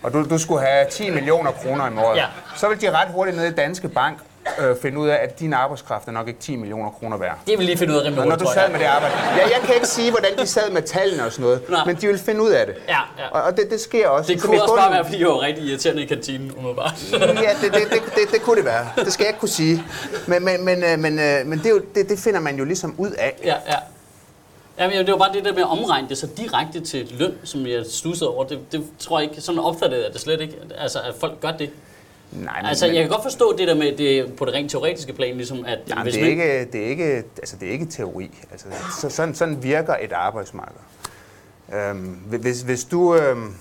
og 0.03 0.13
du, 0.13 0.25
du 0.31 0.39
skulle 0.39 0.61
have 0.67 0.87
10 0.91 1.11
millioner 1.11 1.51
kroner 1.51 1.85
om 1.87 1.99
året, 1.99 2.17
Ja. 2.17 2.27
så 2.57 2.69
vil 2.69 2.81
de 2.81 2.91
ret 2.91 3.09
hurtigt 3.09 3.37
nede 3.37 3.49
i 3.49 3.53
Danske 3.53 3.89
Bank 3.89 4.19
øh, 4.61 4.77
finde 4.83 4.99
ud 4.99 5.09
af, 5.09 5.19
at 5.23 5.41
din 5.41 5.53
arbejdskraft 5.53 6.09
er 6.09 6.13
nok 6.13 6.29
ikke 6.29 6.41
10 6.41 6.57
millioner 6.57 6.91
kroner 6.91 7.17
værd. 7.17 7.39
det 7.47 7.59
vil 7.59 7.67
lige 7.67 7.77
finde 7.79 7.93
ud 7.93 7.99
af 7.99 8.05
rimelig 8.05 8.27
når 8.27 8.37
du 8.37 8.47
sad 8.55 8.71
med 8.71 8.79
det 8.79 8.85
arbejde. 8.85 9.15
Ja, 9.37 9.43
jeg 9.43 9.61
kan 9.65 9.75
ikke 9.75 9.87
sige, 9.87 10.11
hvordan 10.11 10.39
de 10.39 10.47
sad 10.47 10.71
med 10.71 10.83
tallene 10.83 11.25
og 11.27 11.33
sådan 11.33 11.43
noget, 11.43 11.63
Nej. 11.71 11.85
men 11.87 11.97
de 11.97 12.07
vil 12.07 12.19
finde 12.19 12.43
ud 12.43 12.51
af 12.51 12.67
det. 12.67 12.75
Ja, 12.89 12.99
ja. 13.19 13.29
Og, 13.31 13.43
og 13.43 13.57
det, 13.57 13.71
det 13.71 13.81
sker 13.81 14.09
også. 14.09 14.33
Det 14.33 14.43
kunne 14.43 14.63
også 14.63 14.67
bunden- 14.75 14.83
bare 14.85 14.93
være, 14.93 15.05
fordi 15.05 15.21
jeg 15.21 15.29
var 15.29 15.41
rigtig 15.41 15.65
irriterende 15.65 16.03
i 16.03 16.07
kantinen, 16.07 16.53
umiddelbart. 16.59 16.95
Ja, 17.13 17.19
det, 17.63 17.75
det, 17.75 17.91
det, 17.91 18.03
det, 18.15 18.31
det 18.33 18.43
kunne 18.43 18.57
det 18.57 18.65
være. 18.65 18.87
Det 18.97 19.13
skal 19.13 19.25
jeg 19.25 19.29
ikke 19.29 19.41
kunne 19.41 19.49
sige. 19.49 19.85
Men, 20.27 20.45
men, 20.45 20.65
men, 20.65 20.85
øh, 20.85 20.99
men, 20.99 21.19
øh, 21.19 21.47
men 21.47 21.59
det, 21.59 21.67
er 21.67 21.71
jo, 21.71 21.81
det, 21.95 22.09
det 22.09 22.19
finder 22.19 22.41
man 22.41 22.57
jo 22.59 22.65
ligesom 22.65 22.95
ud 22.99 23.11
af. 23.11 23.37
ja, 23.45 23.55
ja. 23.69 23.75
Jamen, 24.79 24.99
det 24.99 25.13
var 25.13 25.19
bare 25.19 25.33
det 25.33 25.45
der 25.45 25.53
med 25.53 25.61
at 25.63 25.69
omregne 25.71 26.09
det 26.09 26.19
så 26.19 26.27
direkte 26.37 26.81
til 26.81 27.09
løn, 27.19 27.35
som 27.45 27.67
jeg 27.67 27.85
stussede 27.91 28.31
over. 28.31 28.45
Det, 28.45 28.59
det 28.73 28.85
tror 28.99 29.21
jeg 29.21 29.31
ikke, 29.31 29.41
sådan 29.43 29.59
opfattede 29.61 30.05
jeg 30.05 30.13
det 30.13 30.21
slet 30.21 30.41
ikke. 30.41 30.55
Altså, 30.79 30.99
at 30.99 31.15
folk 31.21 31.41
gør 31.41 31.51
det. 31.51 31.71
Nej, 32.33 32.61
men, 32.63 32.69
Altså, 32.69 32.87
jeg 32.87 32.95
kan 33.03 33.09
godt 33.09 33.23
forstå 33.23 33.57
det 33.59 33.69
der 33.69 33.75
med 33.75 33.97
det 33.97 34.33
på 34.37 34.45
det 34.45 34.55
rent 34.55 34.71
teoretiske 34.71 35.13
plan, 35.13 35.37
ligesom 35.37 35.65
at 35.65 35.79
Nej, 35.89 36.03
hvis 36.03 36.15
det, 36.15 36.21
er 36.21 36.25
man, 36.25 36.31
ikke, 36.31 36.65
det, 36.73 36.83
er 36.85 36.87
ikke, 36.87 37.05
altså, 37.39 37.57
det 37.61 37.69
er 37.69 37.73
ikke 37.73 37.87
teori. 37.87 38.31
Altså, 38.53 38.67
så, 39.01 39.11
sådan, 39.11 39.35
sådan 39.35 39.63
virker 39.63 39.97
et 40.01 40.13
arbejdsmarked. 40.13 40.77
Øhm, 41.75 41.99
hvis, 42.27 42.61
hvis 42.63 42.85
du... 42.85 43.17
Øhm, 43.17 43.55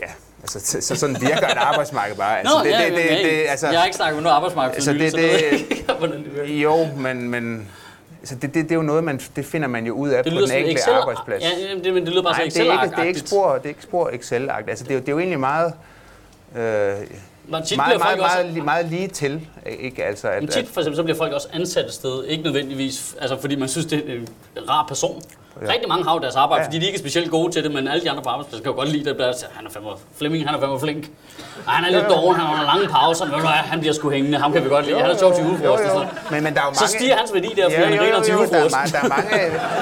ja, 0.00 0.06
altså, 0.42 0.60
så, 0.60 0.80
så 0.80 0.96
sådan 0.96 1.16
virker 1.20 1.46
et 1.46 1.56
arbejdsmarked 1.56 2.16
bare. 2.16 2.38
Altså, 2.38 2.54
Nå, 2.58 2.64
det, 2.64 2.70
ja, 2.70 2.86
det, 2.86 2.94
det, 2.96 3.18
det, 3.24 3.44
altså, 3.48 3.68
jeg 3.68 3.78
har 3.78 3.84
ikke 3.86 3.96
snakket 3.96 4.14
med 4.16 4.22
noget 4.22 4.36
arbejdsmarked 4.36 4.74
altså, 4.74 4.92
det- 4.92 5.10
så 5.10 5.16
det, 5.18 6.08
det-. 6.38 6.62
Jo, 6.62 6.86
men, 6.96 7.28
men 7.28 7.68
altså, 8.20 8.34
det, 8.34 8.42
det, 8.42 8.54
det 8.64 8.70
er 8.70 8.74
jo 8.76 8.82
noget, 8.82 9.04
man, 9.04 9.20
det 9.36 9.44
finder 9.46 9.68
man 9.68 9.86
jo 9.86 9.94
ud 9.94 10.08
af 10.08 10.24
Det 10.24 10.32
på 10.32 10.40
den 10.40 10.50
enkelte 10.52 10.80
Excel, 10.80 10.92
arbejdsplads. 10.92 11.42
Ja, 11.42 11.48
det, 11.84 11.94
men 11.94 12.02
det 12.04 12.12
lyder 12.12 12.22
bare 12.22 12.32
Nej, 12.32 12.48
så 12.50 12.58
det 12.58 12.68
er, 12.70 12.82
ikke, 12.82 12.96
det, 12.96 13.02
er 13.02 13.08
ikke 13.08 13.20
spor, 13.20 13.52
det 13.54 13.64
er 13.64 13.68
ikke 13.68 13.82
spor 13.82 14.08
Excel-agtigt. 14.10 14.70
Altså, 14.70 14.84
det, 14.84 14.90
er 14.90 14.94
jo, 14.94 15.00
det 15.00 15.08
er 15.08 15.12
jo 15.12 15.18
egentlig 15.18 15.40
meget... 15.40 15.72
Øh, 16.56 16.96
Men 17.48 17.62
tit 17.62 17.76
meget, 17.76 17.98
meget, 17.98 18.20
også, 18.20 18.36
meget, 18.36 18.56
li- 18.56 18.62
meget 18.64 18.86
lige 18.86 19.08
til, 19.08 19.46
ikke? 19.66 20.04
Altså, 20.04 20.28
at, 20.28 20.42
men 20.42 20.50
tit 20.50 20.68
for 20.68 20.80
eksempel, 20.80 20.96
så 20.96 21.02
bliver 21.02 21.16
folk 21.16 21.32
også 21.32 21.48
ansat 21.52 21.84
et 21.86 21.92
sted, 21.92 22.24
ikke 22.24 22.42
nødvendigvis, 22.44 23.16
altså 23.20 23.40
fordi 23.40 23.56
man 23.56 23.68
synes, 23.68 23.86
det 23.86 24.10
er 24.10 24.14
en 24.14 24.68
rar 24.70 24.84
person. 24.88 25.22
Ja. 25.62 25.72
Rigtig 25.72 25.88
mange 25.88 26.04
har 26.04 26.14
jo 26.14 26.20
deres 26.20 26.36
arbejde, 26.36 26.60
ja. 26.62 26.66
fordi 26.66 26.78
de 26.78 26.86
ikke 26.86 26.96
er 26.96 27.00
specielt 27.00 27.30
gode 27.30 27.52
til 27.52 27.64
det, 27.64 27.72
men 27.72 27.88
alle 27.88 28.04
de 28.04 28.10
andre 28.10 28.22
på 28.22 28.28
arbejdspladsen 28.28 28.64
kan 28.64 28.72
jo 28.72 28.78
godt 28.78 28.88
lide 28.88 29.04
det. 29.04 29.18
Der, 29.18 29.32
han 29.52 29.66
er 29.66 29.70
fandme, 29.70 29.90
Flemming, 30.18 30.46
han 30.46 30.54
er 30.54 30.60
fandme 30.60 30.80
flink. 30.80 31.04
Og 31.66 31.72
han 31.72 31.84
er 31.84 31.98
lidt 31.98 32.08
doven, 32.10 32.36
han 32.36 32.46
har 32.46 32.64
lange 32.64 32.88
pauser, 32.88 33.24
men 33.24 33.40
han 33.46 33.80
bliver 33.80 33.94
sgu 33.94 34.10
hængende, 34.10 34.38
ham 34.38 34.52
kan 34.52 34.64
vi 34.64 34.68
godt 34.68 34.86
lide. 34.86 35.00
Han 35.00 35.10
er 35.10 35.18
sjov 35.18 35.34
til 35.34 35.44
julefrokost 35.44 35.84
og 35.84 35.90
sådan 35.90 36.08
men, 36.30 36.44
men 36.44 36.54
der 36.54 36.60
er 36.60 36.64
jo 36.64 36.70
mange... 36.70 36.78
Så 36.78 36.86
stiger 36.86 37.16
hans 37.16 37.34
værdi 37.34 37.48
der, 37.56 37.64
fordi 37.64 37.74
ja, 37.74 37.86
han 37.86 37.98
griner 37.98 38.22
til 38.22 38.34
julefrokost. 38.34 38.74
Der 38.74 38.80
er, 38.80 38.86
der 38.86 38.98
er 38.98 39.08
mange, 39.08 39.30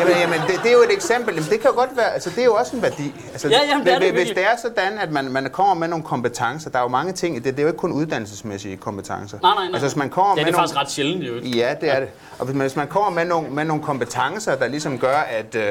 jamen, 0.01 0.17
jamen 0.23 0.41
det, 0.49 0.55
det, 0.63 0.69
er 0.69 0.73
jo 0.73 0.83
et 0.89 0.93
eksempel, 0.93 1.35
jamen, 1.35 1.51
det 1.51 1.61
kan 1.61 1.71
jo 1.71 1.77
godt 1.77 1.97
være, 1.97 2.11
altså 2.15 2.31
det 2.31 2.39
er 2.39 2.45
jo 2.45 2.55
også 2.55 2.77
en 2.77 2.83
værdi. 2.83 3.15
Altså, 3.33 3.49
ja, 3.49 3.61
jamen, 3.69 3.87
det 3.87 3.95
er 3.95 3.99
det 3.99 4.13
hvis 4.13 4.29
det 4.29 4.45
er 4.53 4.57
sådan, 4.63 4.99
at 4.99 5.11
man, 5.11 5.25
man 5.25 5.51
kommer 5.53 5.75
med 5.75 5.89
nogle 5.89 6.05
kompetencer, 6.05 6.71
der 6.71 6.79
er 6.79 6.83
jo 6.83 6.89
mange 6.89 7.13
ting, 7.13 7.37
det, 7.37 7.45
det 7.45 7.59
er 7.59 7.63
jo 7.63 7.69
ikke 7.69 7.79
kun 7.79 7.93
uddannelsesmæssige 7.93 8.77
kompetencer. 8.77 9.39
Nej, 9.43 9.55
nej, 9.55 9.65
nej. 9.65 9.73
Altså, 9.73 9.87
hvis 9.87 9.97
man 9.97 10.11
kommer 10.11 10.33
er 10.33 10.37
med 10.37 10.45
det 10.45 10.53
nogle, 10.53 10.63
faktisk 10.63 10.81
ret 10.81 10.91
sjældent, 10.91 11.25
jo. 11.25 11.35
Ja, 11.35 11.75
det 11.81 11.91
er 11.97 12.01
det. 12.01 12.09
Og 12.39 12.45
hvis 12.45 12.57
man, 12.57 12.67
hvis 12.67 12.77
man 12.77 12.89
kommer 12.89 13.11
med 13.11 13.25
nogle, 13.25 13.51
med 13.51 13.65
nogle 13.65 13.83
kompetencer, 13.83 14.57
der 14.57 14.69
ligesom 14.69 14.99
gør, 14.99 15.17
at 15.17 15.55
øh, 15.55 15.66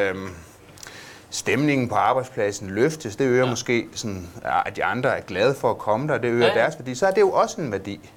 stemningen 1.30 1.90
på 1.90 1.96
arbejdspladsen 1.96 2.70
løftes, 2.70 3.16
det 3.16 3.26
øger 3.26 3.44
ja. 3.44 3.50
måske, 3.50 3.88
sådan, 3.96 4.28
at 4.66 4.76
de 4.76 4.84
andre 4.84 5.18
er 5.18 5.22
glade 5.22 5.56
for 5.56 5.70
at 5.72 5.78
komme 5.78 6.08
der, 6.08 6.18
det 6.18 6.28
øger 6.28 6.46
ja, 6.46 6.54
ja. 6.54 6.60
deres 6.60 6.80
værdi, 6.80 6.96
så 6.96 7.08
er 7.08 7.12
det 7.12 7.22
jo 7.22 7.32
også 7.32 7.62
en 7.62 7.72
værdi. 7.72 8.10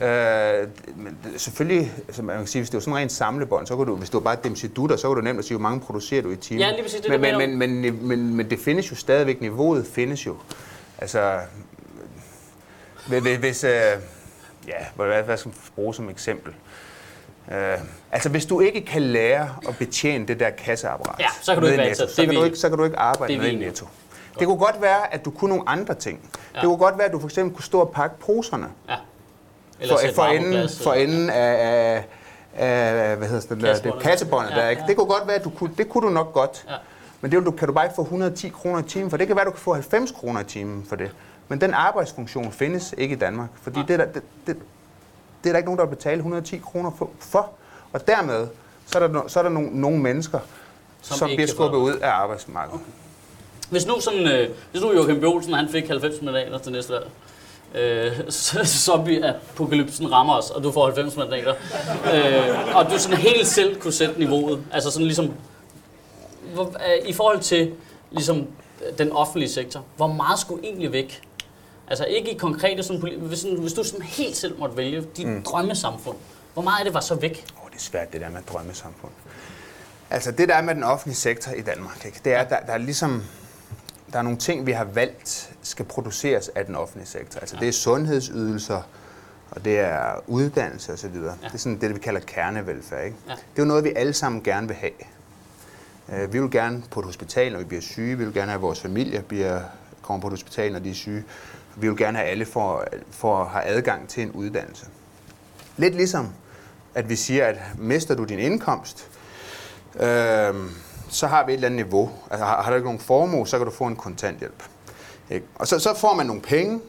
Ja. 0.00 0.62
Øh, 0.62 0.68
men 0.96 1.18
selvfølgelig, 1.36 1.92
altså 2.06 2.22
man 2.22 2.36
kan 2.36 2.46
sige, 2.46 2.60
hvis 2.60 2.70
det 2.70 2.74
var 2.74 2.80
sådan 2.80 2.96
rent 2.96 3.12
samlebånd, 3.12 3.66
så 3.66 3.76
kunne 3.76 3.86
du, 3.86 3.96
hvis 3.96 4.10
du 4.10 4.18
var 4.18 4.24
bare 4.24 4.36
dem 4.44 4.54
dutter, 4.76 4.96
så 4.96 5.06
kunne 5.06 5.16
du 5.16 5.24
nemt 5.24 5.38
at 5.38 5.44
sige, 5.44 5.56
hvor 5.58 5.62
mange 5.62 5.80
producerer 5.80 6.22
du 6.22 6.30
i 6.30 6.36
timen. 6.36 6.60
Ja, 6.60 6.70
lige 6.70 6.82
præcis, 6.82 7.00
det, 7.00 7.10
men, 7.10 7.20
men, 7.20 7.38
men, 7.38 7.58
men, 7.58 7.80
men, 7.80 8.08
men, 8.08 8.34
men 8.34 8.50
det 8.50 8.58
findes 8.58 8.90
jo 8.90 8.96
stadigvæk, 8.96 9.40
niveauet 9.40 9.86
findes 9.86 10.26
jo. 10.26 10.36
Altså, 10.98 11.38
hvis, 13.40 13.64
øh, 13.64 13.70
ja, 14.66 14.86
hvad, 14.94 15.22
hvad 15.22 15.36
skal 15.36 15.48
man 15.48 15.56
bruge 15.74 15.94
som 15.94 16.10
eksempel? 16.10 16.52
Øh, 16.52 16.56
altså, 18.12 18.28
hvis 18.28 18.46
du 18.46 18.60
ikke 18.60 18.80
kan 18.80 19.02
lære 19.02 19.48
at 19.68 19.76
betjene 19.78 20.26
det 20.26 20.40
der 20.40 20.50
kasseapparat, 20.50 21.20
ja, 21.20 21.26
så 21.42 21.54
kan 21.54 21.62
du 21.62 21.68
ikke 21.68 21.84
netto, 21.84 22.08
så, 22.08 22.24
kan 22.24 22.34
du 22.34 22.44
ikke, 22.44 22.56
så 22.56 22.68
kan 22.68 22.78
du 22.78 22.84
ikke 22.84 22.98
arbejde 22.98 23.38
med 23.38 23.56
netto. 23.56 23.86
Det 24.38 24.46
kunne 24.46 24.58
godt 24.58 24.82
være, 24.82 25.14
at 25.14 25.24
du 25.24 25.30
kunne 25.30 25.48
nogle 25.48 25.68
andre 25.68 25.94
ting. 25.94 26.20
Ja. 26.54 26.60
Det 26.60 26.66
kunne 26.66 26.78
godt 26.78 26.98
være, 26.98 27.06
at 27.06 27.12
du 27.12 27.20
for 27.20 27.28
eksempel 27.28 27.54
kunne 27.54 27.64
stå 27.64 27.80
og 27.80 27.90
pakke 27.90 28.18
poserne. 28.18 28.68
Ja. 28.88 28.94
Eller 29.80 29.96
for, 29.96 30.14
for, 30.14 30.24
enden, 30.24 30.68
for 30.82 30.92
enden 30.92 31.30
af, 31.30 32.04
af, 32.56 33.10
af 33.10 33.16
hvad 33.16 33.28
hedder 33.28 33.54
det, 33.54 33.62
der, 33.62 33.92
det 33.92 34.02
kassebåndet 34.02 34.50
ja, 34.50 34.56
der. 34.56 34.68
Ikke? 34.68 34.82
Ja. 34.82 34.88
Det 34.88 34.96
kunne 34.96 35.06
godt 35.06 35.26
være, 35.26 35.36
at 35.36 35.44
du 35.44 35.50
kunne, 35.50 35.70
det 35.78 35.88
kunne 35.88 36.06
du 36.06 36.12
nok 36.12 36.32
godt. 36.32 36.64
Ja. 36.68 36.74
Men 37.20 37.32
det 37.32 37.46
du, 37.46 37.50
kan 37.50 37.68
du 37.68 37.74
bare 37.74 37.84
ikke 37.84 37.94
få 37.94 38.02
110 38.02 38.48
kroner 38.48 38.78
i 38.78 38.82
timen 38.82 39.10
for. 39.10 39.16
Det 39.16 39.26
kan 39.26 39.36
være, 39.36 39.44
at 39.44 39.46
du 39.46 39.50
kan 39.50 39.60
få 39.60 39.72
90 39.72 40.12
kroner 40.12 40.40
i 40.40 40.44
timen 40.44 40.86
for 40.88 40.96
det. 40.96 41.10
Men 41.48 41.60
den 41.60 41.74
arbejdsfunktion 41.74 42.52
findes 42.52 42.94
ikke 42.98 43.12
i 43.12 43.18
Danmark. 43.18 43.48
Fordi 43.62 43.80
ja. 43.80 43.86
det, 43.86 43.98
der, 43.98 44.04
det, 44.04 44.22
det, 44.46 44.56
det 45.44 45.50
er 45.50 45.52
der 45.52 45.58
ikke 45.58 45.66
nogen, 45.66 45.78
der 45.78 45.86
vil 45.86 45.96
betale 45.96 46.16
110 46.16 46.58
kroner 46.58 46.90
for. 47.18 47.50
Og 47.92 48.06
dermed, 48.06 48.46
så 48.86 48.98
er 48.98 49.08
der, 49.08 49.28
så 49.28 49.38
er 49.38 49.42
der 49.42 49.50
nogle, 49.50 49.80
nogle 49.80 49.98
mennesker, 49.98 50.38
som, 51.02 51.16
som 51.16 51.28
bliver 51.28 51.46
skubbet 51.46 51.78
ud 51.78 51.94
af 51.94 52.10
arbejdsmarkedet. 52.10 52.74
Okay. 52.74 52.92
Hvis 53.70 53.86
nu, 53.86 54.00
sådan, 54.00 54.28
øh, 54.28 54.50
hvis 54.70 54.82
nu 54.82 54.92
Joachim 54.92 55.20
B. 55.20 55.24
Olsen, 55.24 55.52
han 55.54 55.68
fik 55.68 55.88
90 55.88 56.22
mandater 56.22 56.58
til 56.58 56.72
næste 56.72 56.92
valg, 56.92 57.10
øh, 57.74 58.30
zombie-apokalypsen 58.86 60.12
rammer 60.12 60.34
os, 60.38 60.50
og 60.50 60.62
du 60.62 60.72
får 60.72 60.84
90 60.84 61.16
mandater, 61.16 61.54
øh, 62.14 62.76
og 62.76 62.90
du 62.90 62.98
sådan 62.98 63.16
helt 63.16 63.46
selv 63.46 63.80
kunne 63.80 63.92
sætte 63.92 64.18
niveauet, 64.18 64.62
altså 64.72 64.90
sådan 64.90 65.06
ligesom, 65.06 65.32
hvor, 66.54 66.64
øh, 66.64 67.08
i 67.08 67.12
forhold 67.12 67.40
til 67.40 67.72
ligesom 68.10 68.46
den 68.98 69.12
offentlige 69.12 69.50
sektor, 69.50 69.84
hvor 69.96 70.06
meget 70.06 70.38
skulle 70.38 70.64
egentlig 70.64 70.92
væk? 70.92 71.22
Altså 71.88 72.04
ikke 72.04 72.30
i 72.30 72.38
konkrete, 72.38 72.82
sådan, 72.82 73.18
hvis, 73.18 73.38
sådan, 73.38 73.58
hvis 73.58 73.72
du 73.72 73.84
sådan 73.84 74.02
helt 74.02 74.36
selv 74.36 74.58
måtte 74.58 74.76
vælge 74.76 75.06
dit 75.16 75.28
mm. 75.28 75.42
drømmesamfund, 75.42 76.16
hvor 76.54 76.62
meget 76.62 76.78
af 76.78 76.84
det 76.84 76.94
var 76.94 77.00
så 77.00 77.14
væk? 77.14 77.44
Åh, 77.56 77.64
oh, 77.64 77.70
det 77.70 77.76
er 77.76 77.80
svært 77.80 78.12
det 78.12 78.20
der 78.20 78.30
med 78.30 78.42
drømmesamfund. 78.42 79.12
Altså 80.10 80.30
det 80.30 80.48
der 80.48 80.54
er 80.54 80.62
med 80.62 80.74
den 80.74 80.82
offentlige 80.82 81.16
sektor 81.16 81.52
i 81.52 81.60
Danmark, 81.60 82.04
ikke? 82.04 82.20
det 82.24 82.34
er, 82.34 82.44
der, 82.44 82.60
der 82.60 82.72
er 82.72 82.78
ligesom, 82.78 83.22
der 84.12 84.18
er 84.18 84.22
nogle 84.22 84.38
ting, 84.38 84.66
vi 84.66 84.72
har 84.72 84.84
valgt, 84.84 85.50
skal 85.62 85.84
produceres 85.84 86.50
af 86.54 86.66
den 86.66 86.74
offentlige 86.74 87.08
sektor. 87.08 87.40
Altså 87.40 87.56
ja. 87.56 87.60
det 87.60 87.68
er 87.68 87.72
sundhedsydelser, 87.72 88.82
og 89.50 89.64
det 89.64 89.78
er 89.78 90.22
uddannelse 90.26 90.92
osv. 90.92 91.14
Ja. 91.14 91.20
Det 91.20 91.54
er 91.54 91.58
sådan 91.58 91.80
det, 91.80 91.94
vi 91.94 91.98
kalder 91.98 92.20
kernevelfærd. 92.20 93.04
Ikke? 93.04 93.16
Ja. 93.28 93.32
Det 93.32 93.38
er 93.38 93.62
jo 93.62 93.64
noget, 93.64 93.84
vi 93.84 93.92
alle 93.96 94.12
sammen 94.12 94.42
gerne 94.42 94.68
vil 94.68 94.76
have. 94.76 94.92
Uh, 96.08 96.32
vi 96.32 96.40
vil 96.40 96.50
gerne 96.50 96.82
på 96.90 97.00
et 97.00 97.06
hospital, 97.06 97.52
når 97.52 97.58
vi 97.58 97.64
bliver 97.64 97.82
syge. 97.82 98.18
Vi 98.18 98.24
vil 98.24 98.34
gerne 98.34 98.50
have, 98.50 98.56
at 98.56 98.62
vores 98.62 98.80
familie 98.80 99.22
bliver, 99.22 99.60
kommer 100.02 100.20
på 100.20 100.26
et 100.26 100.32
hospital, 100.32 100.72
når 100.72 100.78
de 100.78 100.90
er 100.90 100.94
syge. 100.94 101.24
Vi 101.76 101.88
vil 101.88 101.96
gerne 101.96 102.18
have 102.18 102.30
alle 102.30 102.44
for, 102.44 102.84
for 103.10 103.38
at 103.38 103.46
have 103.46 103.64
adgang 103.64 104.08
til 104.08 104.22
en 104.22 104.30
uddannelse. 104.30 104.86
Lidt 105.76 105.94
ligesom, 105.94 106.28
at 106.94 107.08
vi 107.08 107.16
siger, 107.16 107.46
at 107.46 107.56
mister 107.78 108.14
du 108.14 108.24
din 108.24 108.38
indkomst, 108.38 109.08
øh, 109.94 110.54
så 111.08 111.26
har 111.26 111.46
vi 111.46 111.52
et 111.52 111.54
eller 111.54 111.66
andet 111.66 111.86
niveau. 111.86 112.10
Altså 112.30 112.44
har, 112.44 112.62
har 112.62 112.70
du 112.70 112.76
ikke 112.76 112.86
nogen 112.86 113.00
formue, 113.00 113.48
så 113.48 113.58
kan 113.58 113.66
du 113.66 113.72
få 113.72 113.84
en 113.84 113.96
kontanthjælp. 113.96 114.62
Ikke? 115.30 115.46
Og 115.54 115.66
så, 115.66 115.78
så 115.78 115.94
får 115.94 116.14
man 116.14 116.26
nogle 116.26 116.42
penge, 116.42 116.80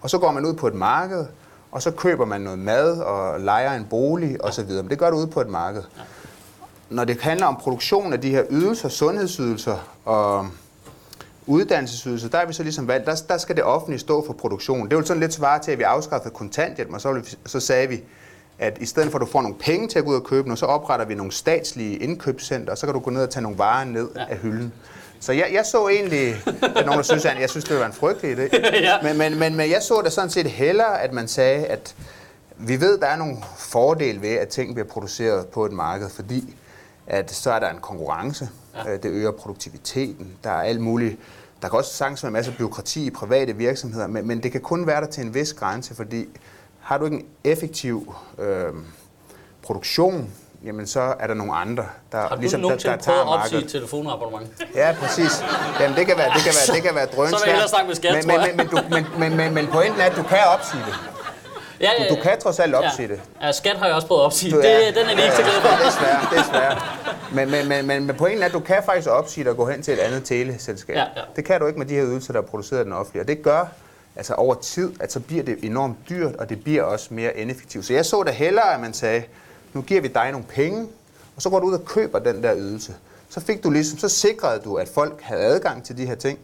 og 0.00 0.10
så 0.10 0.18
går 0.18 0.32
man 0.32 0.46
ud 0.46 0.54
på 0.54 0.66
et 0.66 0.74
marked, 0.74 1.26
og 1.72 1.82
så 1.82 1.90
køber 1.90 2.24
man 2.24 2.40
noget 2.40 2.58
mad 2.58 2.98
og 3.00 3.40
leger 3.40 3.74
en 3.74 3.86
bolig 3.90 4.44
osv. 4.44 4.68
Men 4.68 4.88
det 4.88 4.98
gør 4.98 5.10
du 5.10 5.16
ude 5.16 5.26
på 5.26 5.40
et 5.40 5.48
marked. 5.48 5.82
Når 6.90 7.04
det 7.04 7.20
handler 7.20 7.46
om 7.46 7.56
produktion 7.56 8.12
af 8.12 8.20
de 8.20 8.30
her 8.30 8.44
ydelser, 8.50 8.88
sundhedsydelser 8.88 9.76
og 10.04 10.48
uddannelsesydelser, 11.46 12.28
der 12.28 12.38
er 12.38 12.46
vi 12.46 12.52
så 12.52 12.62
ligesom 12.62 12.88
valgt, 12.88 13.06
der, 13.06 13.22
der 13.28 13.38
skal 13.38 13.56
det 13.56 13.64
offentlige 13.64 14.00
stå 14.00 14.26
for 14.26 14.32
produktion. 14.32 14.84
Det 14.84 14.92
er 14.92 14.96
jo 14.96 15.04
sådan 15.04 15.20
lidt 15.20 15.32
svare 15.32 15.58
til, 15.62 15.72
at 15.72 15.78
vi 15.78 15.82
afskaffede 15.82 16.34
kontanthjælp, 16.34 16.92
og 16.92 17.00
så, 17.00 17.36
så 17.46 17.60
sagde 17.60 17.88
vi, 17.88 18.02
at 18.58 18.78
i 18.80 18.86
stedet 18.86 19.10
for 19.10 19.18
at 19.18 19.20
du 19.20 19.26
får 19.26 19.42
nogle 19.42 19.56
penge 19.58 19.88
til 19.88 19.98
at 19.98 20.04
gå 20.04 20.10
ud 20.10 20.16
og 20.16 20.24
købe 20.24 20.48
noget, 20.48 20.58
så 20.58 20.66
opretter 20.66 21.06
vi 21.06 21.14
nogle 21.14 21.32
statslige 21.32 21.96
indkøbscenter, 21.96 22.72
og 22.72 22.78
så 22.78 22.86
kan 22.86 22.94
du 22.94 23.00
gå 23.00 23.10
ned 23.10 23.22
og 23.22 23.30
tage 23.30 23.42
nogle 23.42 23.58
varer 23.58 23.84
ned 23.84 24.08
ja. 24.16 24.24
af 24.28 24.36
hylden. 24.36 24.72
Så 25.20 25.32
jeg, 25.32 25.50
jeg 25.52 25.66
så 25.66 25.88
egentlig, 25.88 26.34
at 26.62 26.86
nogen 26.86 26.98
der 26.98 27.02
synes, 27.02 27.24
at 27.24 27.40
jeg 27.40 27.50
synes, 27.50 27.64
det 27.64 27.78
var 27.78 27.86
en 27.86 27.92
frygtelig 27.92 28.38
idé. 28.38 28.56
ja. 28.80 29.02
men, 29.02 29.18
men, 29.18 29.38
men, 29.38 29.54
men 29.54 29.70
jeg 29.70 29.82
så 29.82 30.00
det 30.04 30.12
sådan 30.12 30.30
set 30.30 30.46
hellere, 30.46 31.02
at 31.02 31.12
man 31.12 31.28
sagde, 31.28 31.66
at 31.66 31.94
vi 32.56 32.80
ved, 32.80 32.98
der 32.98 33.06
er 33.06 33.16
nogle 33.16 33.36
fordele 33.58 34.22
ved, 34.22 34.34
at 34.34 34.48
ting 34.48 34.74
bliver 34.74 34.88
produceret 34.88 35.46
på 35.46 35.64
et 35.64 35.72
marked, 35.72 36.10
fordi 36.10 36.54
at 37.06 37.30
så 37.30 37.50
er 37.50 37.58
der 37.58 37.70
en 37.70 37.78
konkurrence, 37.80 38.48
ja. 38.74 38.92
Øh, 38.92 39.02
det 39.02 39.08
øger 39.10 39.30
produktiviteten, 39.30 40.36
der 40.44 40.50
er 40.50 40.62
alt 40.62 40.80
muligt. 40.80 41.18
Der 41.62 41.68
kan 41.68 41.78
også 41.78 41.94
sagtens 41.94 42.22
være 42.22 42.28
en 42.28 42.32
masse 42.32 42.54
byråkrati 42.58 43.06
i 43.06 43.10
private 43.10 43.56
virksomheder, 43.56 44.06
men, 44.06 44.26
men 44.26 44.42
det 44.42 44.52
kan 44.52 44.60
kun 44.60 44.86
være 44.86 45.00
der 45.00 45.06
til 45.06 45.24
en 45.24 45.34
vis 45.34 45.54
grænse, 45.54 45.94
fordi 45.94 46.28
har 46.80 46.98
du 46.98 47.04
ikke 47.04 47.16
en 47.16 47.26
effektiv 47.44 48.14
øh, 48.38 48.72
produktion, 49.62 50.30
jamen 50.64 50.86
så 50.86 51.00
er 51.00 51.26
der 51.26 51.34
nogle 51.34 51.54
andre, 51.54 51.84
der 52.12 52.18
Har 52.18 52.34
du 52.34 52.40
ligesom, 52.40 52.62
der, 52.62 52.76
der 52.76 52.96
prøvet 52.96 53.20
at 53.20 53.26
opsige 53.26 53.62
et 53.64 53.68
telefonabonnement? 53.68 54.50
Ja, 54.74 54.96
præcis. 55.00 55.44
Jamen 55.80 55.96
det 55.96 56.06
kan 56.06 56.16
være, 56.16 56.30
det 56.34 56.42
kan 56.42 56.52
være, 56.58 56.76
det 56.76 56.82
kan 56.82 56.94
være 56.94 57.06
drønsvært. 57.06 57.40
Så 57.44 57.46
vil 57.46 57.54
jeg 57.54 57.68
snakke 57.68 57.86
med 57.88 57.94
skat, 57.94 58.26
men, 58.26 58.40
men, 58.40 58.56
men, 58.56 58.66
du, 58.66 58.78
men, 58.90 59.04
men, 59.18 59.36
men, 59.36 59.54
men 59.54 59.66
pointen 59.66 60.00
er, 60.00 60.04
at 60.04 60.16
du 60.16 60.22
kan 60.22 60.38
opsige 60.54 60.82
det. 60.86 61.13
Ja, 61.80 61.90
ja, 61.98 62.02
ja. 62.02 62.08
Du, 62.08 62.14
du 62.14 62.22
kan 62.22 62.40
trods 62.40 62.58
alt 62.58 62.74
opsige 62.74 63.08
ja. 63.08 63.14
det. 63.14 63.20
Ja, 63.42 63.52
skat 63.52 63.76
har 63.76 63.86
jeg 63.86 63.94
også 63.94 64.06
prøvet 64.06 64.20
at 64.20 64.24
opsige. 64.24 64.52
Du, 64.52 64.60
ja, 64.60 64.86
det, 64.86 64.94
den 64.94 65.06
er 65.06 65.16
de 65.16 65.22
ikke 65.22 65.36
så 65.36 65.42
glade 65.42 65.60
for. 65.60 65.68
Det 65.68 66.08
er 66.08 66.28
det 66.30 66.38
er 66.38 66.44
svært. 66.44 66.82
Men, 67.32 67.50
men, 67.50 67.68
men, 67.68 67.86
men, 67.86 68.06
men 68.06 68.16
pointen 68.16 68.42
er, 68.42 68.46
at 68.46 68.52
du 68.52 68.60
kan 68.60 68.82
faktisk 68.84 69.08
opsige 69.08 69.44
dig 69.44 69.50
og 69.50 69.56
gå 69.56 69.66
hen 69.70 69.82
til 69.82 69.94
et 69.94 69.98
andet 69.98 70.24
teleselskab. 70.24 70.96
Ja, 70.96 71.02
ja. 71.02 71.22
Det 71.36 71.44
kan 71.44 71.60
du 71.60 71.66
ikke 71.66 71.78
med 71.78 71.86
de 71.86 71.94
her 71.94 72.04
ydelser, 72.04 72.32
der 72.32 72.40
er 72.40 72.44
produceret 72.46 72.78
af 72.78 72.84
den 72.84 72.92
offentlige. 72.92 73.22
Og 73.22 73.28
det 73.28 73.42
gør, 73.42 73.66
altså 74.16 74.34
over 74.34 74.54
tid, 74.54 74.92
at 75.00 75.12
så 75.12 75.20
bliver 75.20 75.42
det 75.42 75.58
enormt 75.62 75.96
dyrt, 76.08 76.36
og 76.36 76.48
det 76.48 76.64
bliver 76.64 76.82
også 76.82 77.06
mere 77.10 77.36
ineffektivt. 77.36 77.84
Så 77.84 77.92
jeg 77.92 78.04
så 78.04 78.22
da 78.22 78.30
hellere, 78.30 78.74
at 78.74 78.80
man 78.80 78.94
sagde, 78.94 79.22
nu 79.72 79.82
giver 79.82 80.00
vi 80.00 80.08
dig 80.08 80.30
nogle 80.30 80.46
penge, 80.46 80.86
og 81.36 81.42
så 81.42 81.50
går 81.50 81.60
du 81.60 81.66
ud 81.66 81.74
og 81.74 81.84
køber 81.84 82.18
den 82.18 82.42
der 82.42 82.56
ydelse. 82.56 82.94
Så 83.28 83.40
fik 83.40 83.64
du 83.64 83.70
ligesom, 83.70 83.98
så 83.98 84.08
sikrede 84.08 84.60
du, 84.64 84.74
at 84.74 84.88
folk 84.88 85.20
havde 85.22 85.42
adgang 85.42 85.84
til 85.84 85.96
de 85.96 86.06
her 86.06 86.14
ting, 86.14 86.38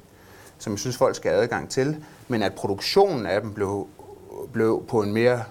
som 0.58 0.72
jeg 0.72 0.80
synes, 0.80 0.96
folk 0.96 1.16
skal 1.16 1.30
have 1.30 1.42
adgang 1.42 1.70
til, 1.70 1.96
men 2.28 2.42
at 2.42 2.54
produktionen 2.54 3.26
af 3.26 3.40
dem 3.40 3.54
blev, 3.54 3.86
blev 4.52 4.84
på 4.88 5.02
en 5.02 5.12
mere 5.12 5.42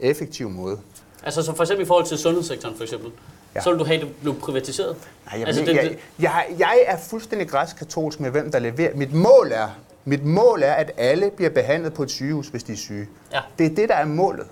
effektiv 0.00 0.50
måde. 0.50 0.78
Altså 1.22 1.42
så 1.42 1.56
for 1.56 1.62
eksempel 1.62 1.84
i 1.84 1.86
forhold 1.86 2.06
til 2.06 2.18
sundhedssektoren 2.18 2.76
for 2.76 2.82
eksempel, 2.82 3.10
ja. 3.54 3.60
så 3.60 3.70
vil 3.70 3.78
du 3.78 3.84
have, 3.84 4.00
det 4.00 4.08
blev 4.22 4.34
privatiseret? 4.40 4.96
Nej, 5.26 5.40
jeg, 5.40 5.48
altså, 5.48 5.62
det, 5.62 5.74
jeg, 5.74 5.96
jeg, 6.18 6.46
jeg 6.58 6.78
er 6.86 6.96
fuldstændig 6.96 7.48
græskatolsk 7.48 8.20
med, 8.20 8.30
hvem 8.30 8.52
der 8.52 8.58
leverer. 8.58 8.94
Mit 8.94 9.12
mål 9.12 9.50
er, 9.52 9.68
mit 10.04 10.24
mål 10.24 10.62
er, 10.62 10.72
at 10.72 10.92
alle 10.96 11.30
bliver 11.30 11.50
behandlet 11.50 11.94
på 11.94 12.02
et 12.02 12.10
sygehus, 12.10 12.48
hvis 12.48 12.62
de 12.62 12.72
er 12.72 12.76
syge. 12.76 13.08
Ja. 13.32 13.40
Det 13.58 13.66
er 13.66 13.74
det, 13.74 13.88
der 13.88 13.94
er 13.94 14.04
målet. 14.04 14.46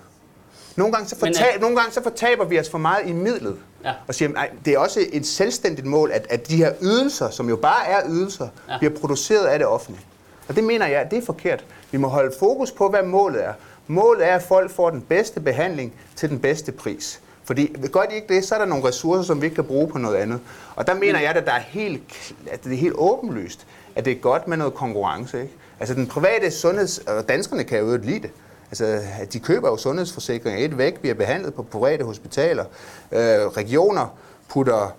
Nogle 0.75 0.93
gange, 0.93 1.09
så 1.09 1.15
fortab, 1.19 1.53
Men, 1.53 1.61
nogle 1.61 1.77
gange 1.77 1.93
så 1.93 2.03
fortaber 2.03 2.45
vi 2.45 2.59
os 2.59 2.69
for 2.69 2.77
meget 2.77 3.07
i 3.07 3.11
midlet. 3.11 3.57
Ja. 3.83 3.93
Og 4.07 4.15
siger, 4.15 4.29
nej, 4.29 4.49
det 4.65 4.73
er 4.73 4.79
også 4.79 4.99
et 5.11 5.27
selvstændigt 5.27 5.87
mål, 5.87 6.11
at, 6.11 6.27
at 6.29 6.47
de 6.47 6.55
her 6.55 6.73
ydelser, 6.81 7.29
som 7.29 7.49
jo 7.49 7.55
bare 7.55 7.87
er 7.87 8.01
ydelser, 8.09 8.47
ja. 8.69 8.77
bliver 8.77 8.99
produceret 8.99 9.45
af 9.45 9.59
det 9.59 9.67
offentlige. 9.67 10.05
Og 10.47 10.55
det 10.55 10.63
mener 10.63 10.87
jeg, 10.87 11.07
det 11.11 11.17
er 11.17 11.25
forkert. 11.25 11.65
Vi 11.91 11.97
må 11.97 12.07
holde 12.07 12.33
fokus 12.39 12.71
på, 12.71 12.89
hvad 12.89 13.03
målet 13.03 13.45
er. 13.45 13.53
Målet 13.87 14.27
er, 14.27 14.35
at 14.35 14.41
folk 14.41 14.71
får 14.71 14.89
den 14.89 15.01
bedste 15.01 15.39
behandling 15.39 15.93
til 16.15 16.29
den 16.29 16.39
bedste 16.39 16.71
pris. 16.71 17.21
Fordi 17.43 17.75
gør 17.91 18.01
de 18.01 18.15
ikke 18.15 18.33
det, 18.33 18.45
så 18.45 18.55
er 18.55 18.59
der 18.59 18.65
nogle 18.65 18.87
ressourcer, 18.87 19.23
som 19.23 19.41
vi 19.41 19.45
ikke 19.45 19.55
kan 19.55 19.63
bruge 19.63 19.87
på 19.87 19.97
noget 19.97 20.15
andet. 20.15 20.39
Og 20.75 20.87
der 20.87 20.93
mener 20.93 21.19
jeg, 21.19 21.29
at, 21.29 21.45
der 21.45 21.51
er 21.51 21.59
helt, 21.59 22.33
at 22.51 22.63
det 22.63 22.73
er 22.73 22.77
helt 22.77 22.95
åbenlyst, 22.97 23.67
at 23.95 24.05
det 24.05 24.11
er 24.11 24.15
godt 24.15 24.47
med 24.47 24.57
noget 24.57 24.73
konkurrence. 24.73 25.41
Ikke? 25.41 25.53
Altså 25.79 25.95
den 25.95 26.07
private 26.07 26.51
sundheds... 26.51 26.97
Og 26.97 27.29
danskerne 27.29 27.63
kan 27.63 27.79
jo 27.79 27.97
lide 27.97 28.19
det. 28.19 28.31
Altså, 28.71 29.01
at 29.21 29.33
de 29.33 29.39
køber 29.39 29.69
jo 29.69 29.77
sundhedsforsikringer 29.77 30.65
et 30.65 30.77
væk, 30.77 30.99
bliver 30.99 31.15
behandlet 31.15 31.53
på 31.53 31.63
private 31.63 32.05
hospitaler. 32.05 32.65
Øh, 33.11 33.19
regioner 33.47 34.17
putter 34.49 34.95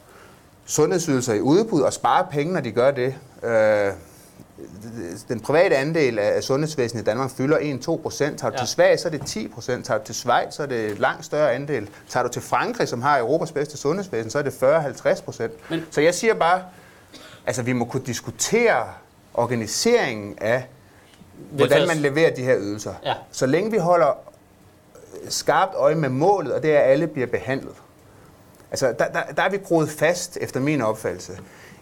sundhedsydelser 0.66 1.34
i 1.34 1.40
udbud 1.40 1.80
og 1.80 1.92
sparer 1.92 2.26
penge, 2.30 2.52
når 2.52 2.60
de 2.60 2.72
gør 2.72 2.90
det. 2.90 3.14
Øh, 3.42 3.92
den 5.28 5.40
private 5.40 5.76
andel 5.76 6.18
af 6.18 6.42
sundhedsvæsenet 6.42 7.02
i 7.02 7.04
Danmark 7.04 7.30
fylder 7.30 7.58
1-2 7.58 8.02
procent. 8.02 8.40
Tager 8.40 8.50
du 8.50 8.54
ja. 8.54 8.58
til 8.58 8.68
Sverige, 8.68 8.98
så 8.98 9.08
er 9.08 9.12
det 9.12 9.26
10 9.26 9.48
procent. 9.48 9.86
Tager 9.86 9.98
du 9.98 10.04
til 10.04 10.14
Schweiz, 10.14 10.54
så 10.54 10.62
er 10.62 10.66
det 10.66 10.84
et 10.84 10.98
langt 10.98 11.24
større 11.24 11.52
andel. 11.52 11.88
Tager 12.08 12.24
du 12.24 12.32
til 12.32 12.42
Frankrig, 12.42 12.88
som 12.88 13.02
har 13.02 13.18
Europas 13.18 13.52
bedste 13.52 13.76
sundhedsvæsen, 13.76 14.30
så 14.30 14.38
er 14.38 14.42
det 14.42 14.50
40-50 14.50 15.22
procent. 15.24 15.52
Så 15.90 16.00
jeg 16.00 16.14
siger 16.14 16.34
bare, 16.34 16.62
altså 17.46 17.62
vi 17.62 17.72
må 17.72 17.84
kunne 17.84 18.06
diskutere 18.06 18.84
organiseringen 19.34 20.38
af, 20.40 20.66
hvordan 21.50 21.88
man 21.88 21.96
leverer 21.96 22.34
de 22.34 22.42
her 22.42 22.56
ydelser. 22.58 22.94
Ja. 23.04 23.14
Så 23.32 23.46
længe 23.46 23.70
vi 23.70 23.78
holder 23.78 24.18
skarpt 25.28 25.74
øje 25.74 25.94
med 25.94 26.08
målet, 26.08 26.52
og 26.52 26.62
det 26.62 26.76
er, 26.76 26.80
at 26.80 26.90
alle 26.90 27.06
bliver 27.06 27.26
behandlet. 27.26 27.74
Altså, 28.70 28.94
der, 28.98 29.08
der, 29.08 29.22
der 29.36 29.42
er 29.42 29.50
vi 29.50 29.56
groet 29.56 29.88
fast, 29.88 30.38
efter 30.40 30.60
min 30.60 30.82
opfattelse, 30.82 31.32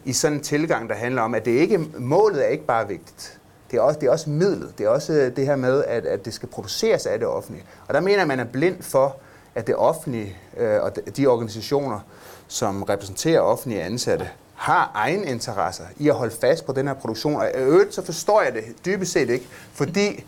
i 0.05 0.13
sådan 0.13 0.37
en 0.37 0.43
tilgang, 0.43 0.89
der 0.89 0.95
handler 0.95 1.23
om, 1.23 1.35
at 1.35 1.45
det 1.45 1.51
ikke 1.51 1.79
målet 1.99 2.45
er 2.45 2.49
ikke 2.49 2.67
bare 2.67 2.89
vigtigt. 2.89 3.39
Det 3.71 3.77
er 3.77 3.81
også, 3.81 4.01
det 4.01 4.07
er 4.07 4.11
også 4.11 4.31
midlet. 4.31 4.79
Det 4.79 4.87
er 4.87 4.89
også 4.89 5.13
øh, 5.13 5.37
det 5.37 5.47
her 5.47 5.57
med, 5.57 5.85
at, 5.85 6.07
at 6.07 6.25
det 6.25 6.35
skal 6.35 6.49
produceres 6.49 7.07
af 7.07 7.19
det 7.19 7.29
offentlige. 7.29 7.65
Og 7.89 7.95
der 7.95 8.01
mener 8.01 8.23
at 8.23 8.29
man 8.29 8.41
er 8.41 8.45
blind 8.45 8.83
for, 8.83 9.17
at 9.55 9.67
det 9.67 9.77
offentlige 9.77 10.37
øh, 10.57 10.83
og 10.83 10.93
de 11.17 11.27
organisationer, 11.27 12.01
som 12.49 12.83
repræsenterer 12.83 13.41
offentlige 13.41 13.83
ansatte, 13.83 14.29
har 14.55 14.91
egen 14.95 15.25
interesser 15.25 15.85
i 15.97 16.09
at 16.09 16.15
holde 16.15 16.35
fast 16.41 16.67
på 16.67 16.73
den 16.73 16.87
her 16.87 16.95
produktion. 16.95 17.37
Og 17.37 17.51
øvrigt 17.55 17.95
så 17.95 18.05
forstår 18.05 18.43
jeg 18.43 18.53
det 18.53 18.65
dybest 18.85 19.13
set 19.13 19.31
ikke, 19.31 19.47
fordi 19.73 20.25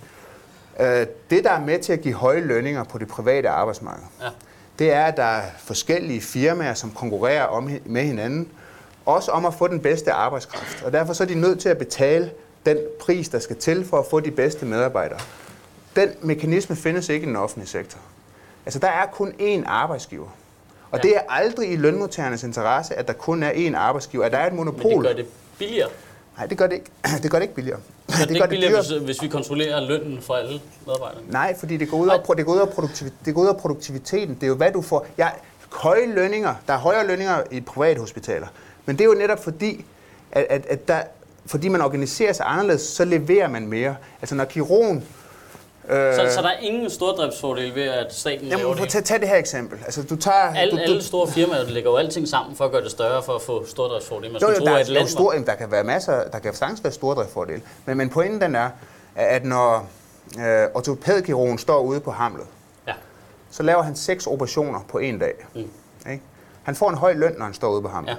øh, 0.80 1.06
det, 1.30 1.45
der 1.45 1.50
er 1.50 1.61
med 1.61 1.78
til 1.78 1.92
at 1.92 2.00
give 2.00 2.14
høje 2.14 2.40
lønninger 2.40 2.85
på 2.85 2.99
det 2.99 3.09
private 3.09 3.49
arbejdsmarked, 3.49 4.04
ja. 4.23 4.28
det 4.78 4.92
er, 4.92 5.04
at 5.04 5.16
der 5.16 5.23
er 5.23 5.42
forskellige 5.59 6.21
firmaer, 6.21 6.75
som 6.75 6.90
konkurrerer 6.90 7.45
om, 7.45 7.71
med 7.85 8.02
hinanden, 8.02 8.49
også 9.07 9.31
om 9.31 9.47
at 9.47 9.55
få 9.55 9.69
den 9.69 9.81
bedste 9.81 10.13
arbejdskraft. 10.13 10.83
Og 10.83 10.93
derfor 10.93 11.13
så 11.13 11.23
er 11.23 11.27
de 11.27 11.35
nødt 11.35 11.61
til 11.61 11.69
at 11.69 11.79
betale 11.79 12.31
den 12.67 12.79
pris, 13.01 13.29
der 13.29 13.39
skal 13.39 13.57
til 13.57 13.85
for 13.85 13.99
at 13.99 14.07
få 14.11 14.21
de 14.21 14.31
bedste 14.31 14.67
medarbejdere. 14.67 15.19
Den 15.97 16.09
mekanisme 16.23 16.77
findes 16.77 17.09
ikke 17.09 17.25
i 17.25 17.29
den 17.29 17.37
offentlige 17.37 17.69
sektor. 17.69 17.99
Altså, 18.67 18.79
der 18.79 18.89
er 18.89 19.07
kun 19.07 19.33
én 19.41 19.63
arbejdsgiver. 19.67 20.29
Og 20.91 20.99
ja. 20.99 21.09
det 21.09 21.17
er 21.17 21.21
aldrig 21.29 21.73
i 21.73 21.77
lønmodtagernes 21.77 22.43
interesse, 22.43 22.95
at 22.95 23.07
der 23.07 23.13
kun 23.13 23.43
er 23.43 23.53
én 23.53 23.77
arbejdsgiver, 23.77 24.25
at 24.25 24.33
der 24.33 24.39
er 24.39 24.47
et 24.47 24.53
monopol. 24.53 24.91
Men 24.91 24.99
det 24.99 25.07
gør 25.07 25.13
det 25.13 25.27
billigere. 25.59 25.89
Nej, 26.37 26.47
det 26.47 26.59
gør 26.59 26.67
det 26.67 26.75
ikke. 26.75 26.91
Det 27.23 27.31
gør 27.31 27.39
det 27.39 27.45
ikke 27.45 27.55
billigere. 27.55 27.81
det, 28.07 28.19
det, 28.19 28.29
det 28.29 28.37
gør 28.37 28.41
det 28.41 28.51
billigere, 28.51 28.83
hvis, 28.83 29.03
hvis 29.03 29.23
vi 29.23 29.29
kontrollerer 29.29 29.81
lønnen 29.81 30.23
for 30.23 30.35
alle 30.35 30.61
medarbejdere? 30.87 31.21
Nej, 31.29 31.59
fordi 31.59 31.77
det 31.77 31.91
går 31.91 31.97
ud 31.97 32.09
over, 32.09 32.35
det 32.35 32.47
går 32.47 32.53
ud 32.53 32.59
over, 32.59 32.71
produktiv, 32.71 33.09
det 33.25 33.35
går 33.35 33.43
ud 33.43 33.47
over 33.47 33.59
produktiviteten. 33.59 34.35
Det 34.35 34.43
er 34.43 34.47
jo, 34.47 34.55
hvad 34.55 34.73
du 34.73 34.83
får. 34.83 35.07
Ja, 35.19 35.29
høje 35.73 36.15
lønninger, 36.15 36.55
der 36.67 36.75
er 36.75 36.79
højere 36.79 37.07
lønninger 37.07 37.43
i 37.51 37.61
privathospitaler. 37.61 38.47
Men 38.87 38.99
det 38.99 39.05
er 39.05 39.09
jo 39.09 39.14
netop 39.14 39.45
fordi, 39.45 39.85
at, 40.33 40.47
at, 40.50 40.66
at 40.66 40.88
der, 40.88 41.02
fordi 41.47 41.69
man 41.69 41.81
organiserer 41.81 42.33
sig 42.33 42.47
anderledes, 42.49 42.83
så 42.83 43.05
leverer 43.05 43.49
man 43.49 43.66
mere. 43.66 43.97
Altså 44.21 44.35
når 44.35 44.45
kirurgen 44.45 45.05
Øh, 45.88 46.14
så, 46.14 46.35
så 46.35 46.43
der 46.43 46.49
er 46.49 46.59
ingen 46.59 46.90
stordriftsfordel 46.90 47.75
ved, 47.75 47.83
at 47.83 48.14
staten 48.14 48.47
jamen, 48.47 48.59
laver 48.59 48.75
det? 48.75 48.88
Tag, 48.88 49.05
tag 49.05 49.21
det 49.21 49.28
her 49.28 49.37
eksempel. 49.37 49.78
Altså, 49.85 50.02
du 50.02 50.16
tager, 50.16 50.37
alle, 50.37 50.76
du, 50.76 50.83
alle 50.83 51.02
store 51.02 51.28
firmaer 51.28 51.64
lægger 51.64 51.90
jo 51.90 51.97
alting 51.97 52.28
sammen 52.28 52.57
for 52.57 52.64
at 52.64 52.71
gøre 52.71 52.83
det 52.83 52.90
større, 52.90 53.23
for 53.23 53.35
at 53.35 53.43
få 53.43 53.66
stordriftsfordel. 53.66 54.33
Man 54.33 54.40
jo, 54.40 54.49
jo, 54.49 54.55
tro, 54.59 54.64
der, 54.64 54.76
at 54.76 54.88
land, 54.88 55.09
stor, 55.09 55.33
der 55.33 55.55
kan 55.55 55.71
være 55.71 55.85
masser, 55.85 56.31
der 56.33 56.38
kan 56.38 56.55
sagtens 56.55 56.85
være 56.85 56.93
stordriftsfordel. 56.93 57.62
Men, 57.85 57.97
men 57.97 58.09
pointen 58.11 58.40
den 58.40 58.55
er, 58.55 58.71
at 59.14 59.45
når 59.45 59.88
øh, 60.38 60.66
ortopædkirurgen 60.75 61.59
står 61.59 61.81
ude 61.81 62.00
på 62.00 62.11
Hamlet, 62.11 62.47
ja. 62.87 62.93
så 63.50 63.62
laver 63.62 63.83
han 63.83 63.97
seks 63.97 64.26
operationer 64.26 64.81
på 64.88 64.99
en 64.99 65.19
dag. 65.19 65.35
Mm. 65.55 65.61
Ikke? 66.11 66.23
Han 66.62 66.75
får 66.75 66.90
en 66.90 66.97
høj 66.97 67.12
løn, 67.12 67.35
når 67.38 67.45
han 67.45 67.55
står 67.55 67.69
ude 67.69 67.83
på 67.83 67.88
Hamlet. 67.88 68.11
Ja. 68.11 68.16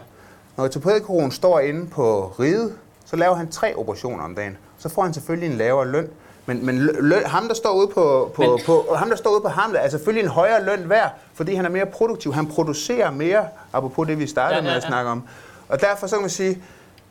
Når 0.57 0.63
ortopædkirurgen 0.63 1.31
står 1.31 1.59
inde 1.59 1.87
på 1.87 2.33
ride, 2.39 2.73
så 3.05 3.15
laver 3.15 3.35
han 3.35 3.51
tre 3.51 3.75
operationer 3.75 4.23
om 4.23 4.35
dagen. 4.35 4.57
Så 4.77 4.89
får 4.89 5.01
han 5.01 5.13
selvfølgelig 5.13 5.51
en 5.51 5.57
lavere 5.57 5.87
løn, 5.87 6.09
men, 6.45 6.65
men 6.65 6.77
løn, 6.79 7.25
ham, 7.25 7.47
der 7.47 7.53
står 7.53 7.73
ude 7.73 7.87
på, 7.87 8.31
på, 8.35 8.41
men... 8.41 8.59
på, 8.65 8.95
ham, 8.95 9.09
der 9.09 9.15
står 9.15 9.29
ude 9.29 9.41
på 9.41 9.47
Hamlet, 9.47 9.83
er 9.83 9.89
selvfølgelig 9.89 10.23
en 10.23 10.29
højere 10.29 10.63
løn 10.63 10.89
værd, 10.89 11.11
fordi 11.33 11.55
han 11.55 11.65
er 11.65 11.69
mere 11.69 11.85
produktiv. 11.85 12.33
Han 12.33 12.47
producerer 12.47 13.11
mere, 13.11 13.47
apropos 13.73 14.07
det, 14.07 14.19
vi 14.19 14.27
startede 14.27 14.59
ja, 14.59 14.63
ja, 14.63 14.69
ja. 14.69 14.73
med 14.73 14.77
at 14.77 14.87
snakke 14.87 15.11
om. 15.11 15.23
Og 15.69 15.81
derfor 15.81 16.07
så 16.07 16.15
kan 16.15 16.21
man 16.21 16.29
sige, 16.29 16.63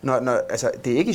når, 0.03 0.21
når, 0.21 0.33
altså, 0.33 0.71
det 0.85 0.93
er 0.93 0.97
ikke 0.97 1.11
i 1.11 1.15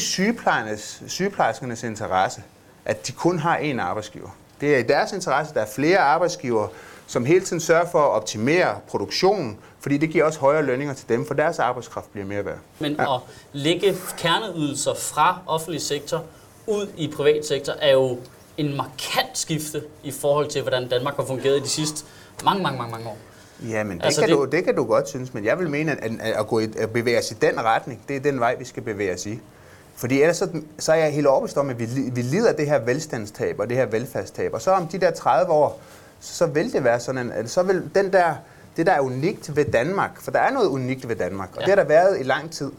sygeplejerskernes 1.07 1.83
interesse, 1.83 2.41
at 2.85 3.07
de 3.07 3.11
kun 3.11 3.39
har 3.39 3.57
én 3.57 3.79
arbejdsgiver. 3.79 4.29
Det 4.61 4.75
er 4.75 4.79
i 4.79 4.83
deres 4.83 5.11
interesse, 5.13 5.51
at 5.51 5.55
der 5.55 5.61
er 5.61 5.65
flere 5.75 5.99
arbejdsgiver, 5.99 6.67
som 7.07 7.25
hele 7.25 7.45
tiden 7.45 7.59
sørger 7.59 7.85
for 7.85 7.99
at 7.99 8.09
optimere 8.09 8.75
produktionen, 8.87 9.57
fordi 9.81 9.97
det 9.97 10.09
giver 10.09 10.25
også 10.25 10.39
højere 10.39 10.63
lønninger 10.63 10.93
til 10.93 11.09
dem, 11.09 11.25
for 11.25 11.33
deres 11.33 11.59
arbejdskraft 11.59 12.11
bliver 12.11 12.27
mere 12.27 12.45
værd. 12.45 12.57
Men 12.79 12.91
ja. 12.91 13.15
at 13.15 13.21
lægge 13.53 13.95
kerneydelser 14.17 14.93
fra 14.93 15.39
offentlig 15.47 15.81
sektor 15.81 16.23
ud 16.67 16.87
i 16.97 17.07
privat 17.07 17.45
sektor 17.45 17.73
er 17.73 17.91
jo 17.91 18.19
en 18.57 18.77
markant 18.77 19.37
skifte 19.37 19.83
i 20.03 20.11
forhold 20.11 20.47
til, 20.47 20.61
hvordan 20.61 20.89
Danmark 20.89 21.15
har 21.15 21.25
fungeret 21.25 21.57
i 21.57 21.59
de 21.59 21.69
sidste 21.69 22.05
mange, 22.43 22.63
mange, 22.63 22.77
mange, 22.77 22.91
mange 22.91 23.07
år. 23.07 23.17
Ja, 23.69 23.83
men 23.83 23.97
det, 23.97 24.05
altså 24.05 24.21
kan 24.21 24.29
det... 24.29 24.37
Du, 24.37 24.45
det 24.45 24.63
kan 24.63 24.75
du 24.75 24.83
godt 24.83 25.09
synes, 25.09 25.33
men 25.33 25.45
jeg 25.45 25.59
vil 25.59 25.69
mene, 25.69 26.03
at, 26.03 26.11
at, 26.21 26.47
gå 26.47 26.59
i, 26.59 26.67
at 26.77 26.89
bevæge 26.89 27.19
os 27.19 27.31
i 27.31 27.33
den 27.33 27.63
retning, 27.63 28.01
det 28.07 28.15
er 28.15 28.19
den 28.19 28.39
vej, 28.39 28.55
vi 28.55 28.65
skal 28.65 28.83
bevæge 28.83 29.13
os 29.13 29.25
i. 29.25 29.39
Fordi 29.95 30.21
ellers 30.21 30.37
så, 30.37 30.61
så 30.79 30.91
er 30.91 30.95
jeg 30.95 31.13
helt 31.13 31.27
overbevist 31.27 31.57
om, 31.57 31.69
at 31.69 31.79
vi, 31.79 31.85
vi 32.13 32.21
lider 32.21 32.49
af 32.49 32.55
det 32.55 32.67
her 32.67 32.79
velstandstab 32.79 33.59
og 33.59 33.69
det 33.69 33.77
her 33.77 33.85
velfærdstab. 33.85 34.53
Og 34.53 34.61
så 34.61 34.71
om 34.71 34.87
de 34.87 34.99
der 34.99 35.11
30 35.11 35.51
år, 35.51 35.81
så, 36.19 36.33
så 36.33 36.45
vil 36.45 36.73
det 36.73 36.83
være 36.83 36.99
sådan, 36.99 37.31
at 37.31 37.49
så 37.49 37.63
vil 37.63 37.89
den 37.95 38.13
der, 38.13 38.33
det 38.77 38.85
der 38.85 38.91
er 38.91 38.99
unikt 38.99 39.55
ved 39.55 39.65
Danmark, 39.65 40.21
for 40.21 40.31
der 40.31 40.39
er 40.39 40.51
noget 40.51 40.67
unikt 40.67 41.09
ved 41.09 41.15
Danmark, 41.15 41.49
og 41.55 41.61
ja. 41.61 41.65
det 41.65 41.69
har 41.69 41.75
der 41.75 41.87
været 41.87 42.19
i 42.19 42.23
lang 42.23 42.51
tid. 42.51 42.71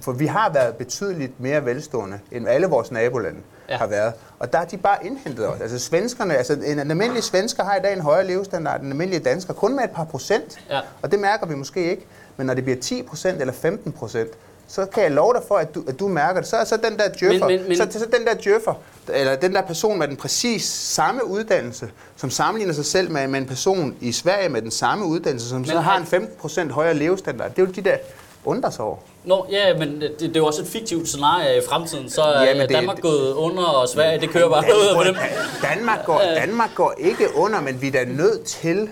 For 0.00 0.12
vi 0.12 0.26
har 0.26 0.52
været 0.52 0.76
betydeligt 0.76 1.40
mere 1.40 1.64
velstående, 1.64 2.18
end 2.32 2.48
alle 2.48 2.66
vores 2.66 2.90
nabolande 2.90 3.40
ja. 3.68 3.76
har 3.76 3.86
været. 3.86 4.12
Og 4.38 4.52
der 4.52 4.58
er 4.58 4.64
de 4.64 4.76
bare 4.76 5.06
indhentet 5.06 5.48
os. 5.48 5.60
Altså 5.60 5.78
svenskerne, 5.78 6.36
altså 6.36 6.52
en, 6.52 6.78
en 6.78 6.90
almindelig 6.90 7.22
svensker 7.22 7.64
har 7.64 7.76
i 7.76 7.80
dag 7.80 7.92
en 7.92 8.00
højere 8.00 8.26
levestandard 8.26 8.76
end 8.76 8.86
en 8.86 8.92
almindelig 8.92 9.24
dansker, 9.24 9.52
kun 9.52 9.76
med 9.76 9.84
et 9.84 9.90
par 9.90 10.04
procent. 10.04 10.58
Ja. 10.70 10.80
Og 11.02 11.10
det 11.10 11.20
mærker 11.20 11.46
vi 11.46 11.54
måske 11.54 11.90
ikke. 11.90 12.06
Men 12.36 12.46
når 12.46 12.54
det 12.54 12.64
bliver 12.64 12.80
10 12.80 13.02
procent 13.02 13.40
eller 13.40 13.54
15 13.54 13.92
procent, 13.92 14.30
så 14.74 14.86
kan 14.86 15.02
jeg 15.02 15.10
love 15.10 15.34
dig 15.34 15.42
for, 15.48 15.54
at 15.54 15.74
du, 15.74 15.84
at 15.88 16.00
du 16.00 16.08
mærker 16.08 16.40
det. 16.40 16.50
Så 16.50 16.56
er 16.56 16.64
så 16.64 16.76
den 16.76 16.98
der 16.98 17.08
djøffer, 17.20 17.48
men, 17.48 17.58
men, 17.58 17.68
men... 17.68 17.76
Så, 17.76 17.98
så 17.98 18.06
den 18.18 18.26
der 18.26 18.34
djøffer, 18.34 18.74
eller 19.08 19.36
den 19.36 19.54
der 19.54 19.62
person 19.62 19.98
med 19.98 20.08
den 20.08 20.16
præcis 20.16 20.64
samme 20.64 21.26
uddannelse, 21.26 21.90
som 22.16 22.30
sammenligner 22.30 22.74
sig 22.74 22.84
selv 22.84 23.10
med, 23.10 23.28
med 23.28 23.40
en 23.40 23.46
person 23.46 23.96
i 24.00 24.12
Sverige 24.12 24.48
med 24.48 24.62
den 24.62 24.70
samme 24.70 25.04
uddannelse, 25.04 25.48
som 25.48 25.58
men 25.58 25.66
så 25.66 25.80
har 25.80 25.98
en 25.98 26.06
15 26.06 26.36
procent 26.38 26.72
højere 26.72 26.94
levestandard. 26.94 27.50
Det 27.50 27.62
er 27.62 27.66
jo 27.66 27.72
de 27.72 27.80
der 27.80 27.96
undrer 28.44 28.70
sig 28.70 28.84
over. 28.84 28.96
Nå, 29.24 29.46
ja, 29.50 29.78
men 29.78 30.00
det, 30.00 30.14
det 30.20 30.36
er 30.36 30.40
jo 30.40 30.46
også 30.46 30.62
et 30.62 30.68
fiktivt 30.68 31.08
scenarie 31.08 31.58
i 31.58 31.60
fremtiden. 31.68 32.10
Så 32.10 32.22
er 32.22 32.44
ja, 32.44 32.66
Danmark 32.66 32.96
det, 32.96 33.02
gået 33.02 33.32
under, 33.32 33.62
og 33.62 33.88
Sverige, 33.88 34.20
det 34.20 34.30
kører 34.30 34.48
bare 34.48 34.64
ud 34.64 34.96
af 34.96 35.04
dem. 35.04 35.14
Danmark 35.62 36.04
går, 36.06 36.22
Danmark 36.36 36.70
går 36.74 36.94
ikke 36.98 37.28
under, 37.36 37.60
men 37.60 37.82
vi 37.82 37.86
er 37.86 37.92
da 37.92 38.04
nødt 38.04 38.44
til 38.44 38.88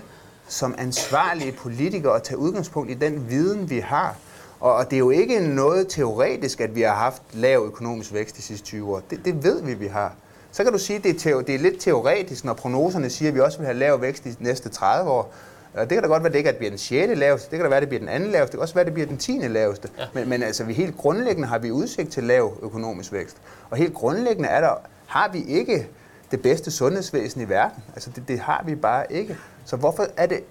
som 0.49 0.75
ansvarlige 0.79 1.53
politikere 1.53 2.17
at 2.17 2.23
tage 2.23 2.39
udgangspunkt 2.39 2.91
i 2.91 2.95
den 2.95 3.31
viden, 3.31 3.71
vi 3.71 3.79
har. 3.79 4.17
Og 4.61 4.85
det 4.91 4.97
er 4.97 4.99
jo 4.99 5.11
ikke 5.11 5.41
noget 5.41 5.89
teoretisk, 5.89 6.61
at 6.61 6.75
vi 6.75 6.81
har 6.81 6.95
haft 6.95 7.23
lav 7.33 7.63
økonomisk 7.67 8.13
vækst 8.13 8.37
de 8.37 8.43
sidste 8.43 8.67
20 8.67 8.95
år. 8.95 9.03
Det, 9.11 9.21
det 9.25 9.45
ved 9.45 9.63
vi, 9.63 9.75
vi 9.75 9.87
har. 9.87 10.15
Så 10.53 10.65
kan 10.65 10.73
du 10.73 10.79
sige, 10.79 10.97
at 10.97 11.03
det 11.03 11.27
er, 11.27 11.41
det 11.41 11.55
er 11.55 11.59
lidt 11.59 11.81
teoretisk, 11.81 12.45
når 12.45 12.55
prognoserne 12.55 13.11
siger, 13.11 13.29
at 13.29 13.35
vi 13.35 13.41
også 13.41 13.59
vil 13.59 13.67
have 13.67 13.79
lav 13.79 14.01
vækst 14.01 14.25
de 14.25 14.37
næste 14.39 14.69
30 14.69 15.11
år. 15.11 15.33
Og 15.75 15.81
det 15.81 15.89
kan 15.89 16.03
da 16.03 16.09
godt 16.09 16.23
være, 16.23 16.29
at 16.29 16.33
det 16.33 16.39
ikke 16.39 16.53
bliver 16.53 16.71
den 16.71 16.79
6. 16.79 17.19
laveste, 17.19 17.51
det 17.51 17.57
kan 17.57 17.65
da 17.65 17.69
være, 17.69 17.77
at 17.77 17.81
det 17.81 17.89
bliver 17.89 18.01
den 18.01 18.09
anden 18.09 18.31
laveste, 18.31 18.53
det 18.53 18.59
kan 18.59 18.63
også 18.63 18.75
være, 18.75 18.81
at 18.81 18.87
det 18.87 18.95
bliver 18.95 19.07
den 19.07 19.17
10. 19.17 19.33
laveste. 19.33 19.89
Ja. 19.99 20.05
Men, 20.15 20.29
men 20.29 20.43
altså, 20.43 20.65
vi 20.65 20.73
helt 20.73 20.97
grundlæggende 20.97 21.49
har 21.49 21.59
vi 21.59 21.71
udsigt 21.71 22.13
til 22.13 22.25
lav 22.25 22.53
økonomisk 22.63 23.13
vækst. 23.13 23.37
Og 23.71 23.77
helt 23.77 23.95
grundlæggende 23.95 24.49
er 24.49 24.61
der, 24.61 24.75
har 25.07 25.31
vi 25.33 25.45
ikke 25.45 25.89
det 26.31 26.43
bedste 26.43 26.71
sundhedsvæsen 26.71 27.41
i 27.41 27.49
verden. 27.49 27.83
Altså, 27.95 28.11
det, 28.17 28.29
det 28.29 28.39
har 28.39 28.63
vi 28.67 28.75
bare 28.75 29.13
ikke. 29.13 29.37
Så 29.65 29.77
hvorfor 29.77 30.07
er 30.17 30.27
det, 30.27 30.45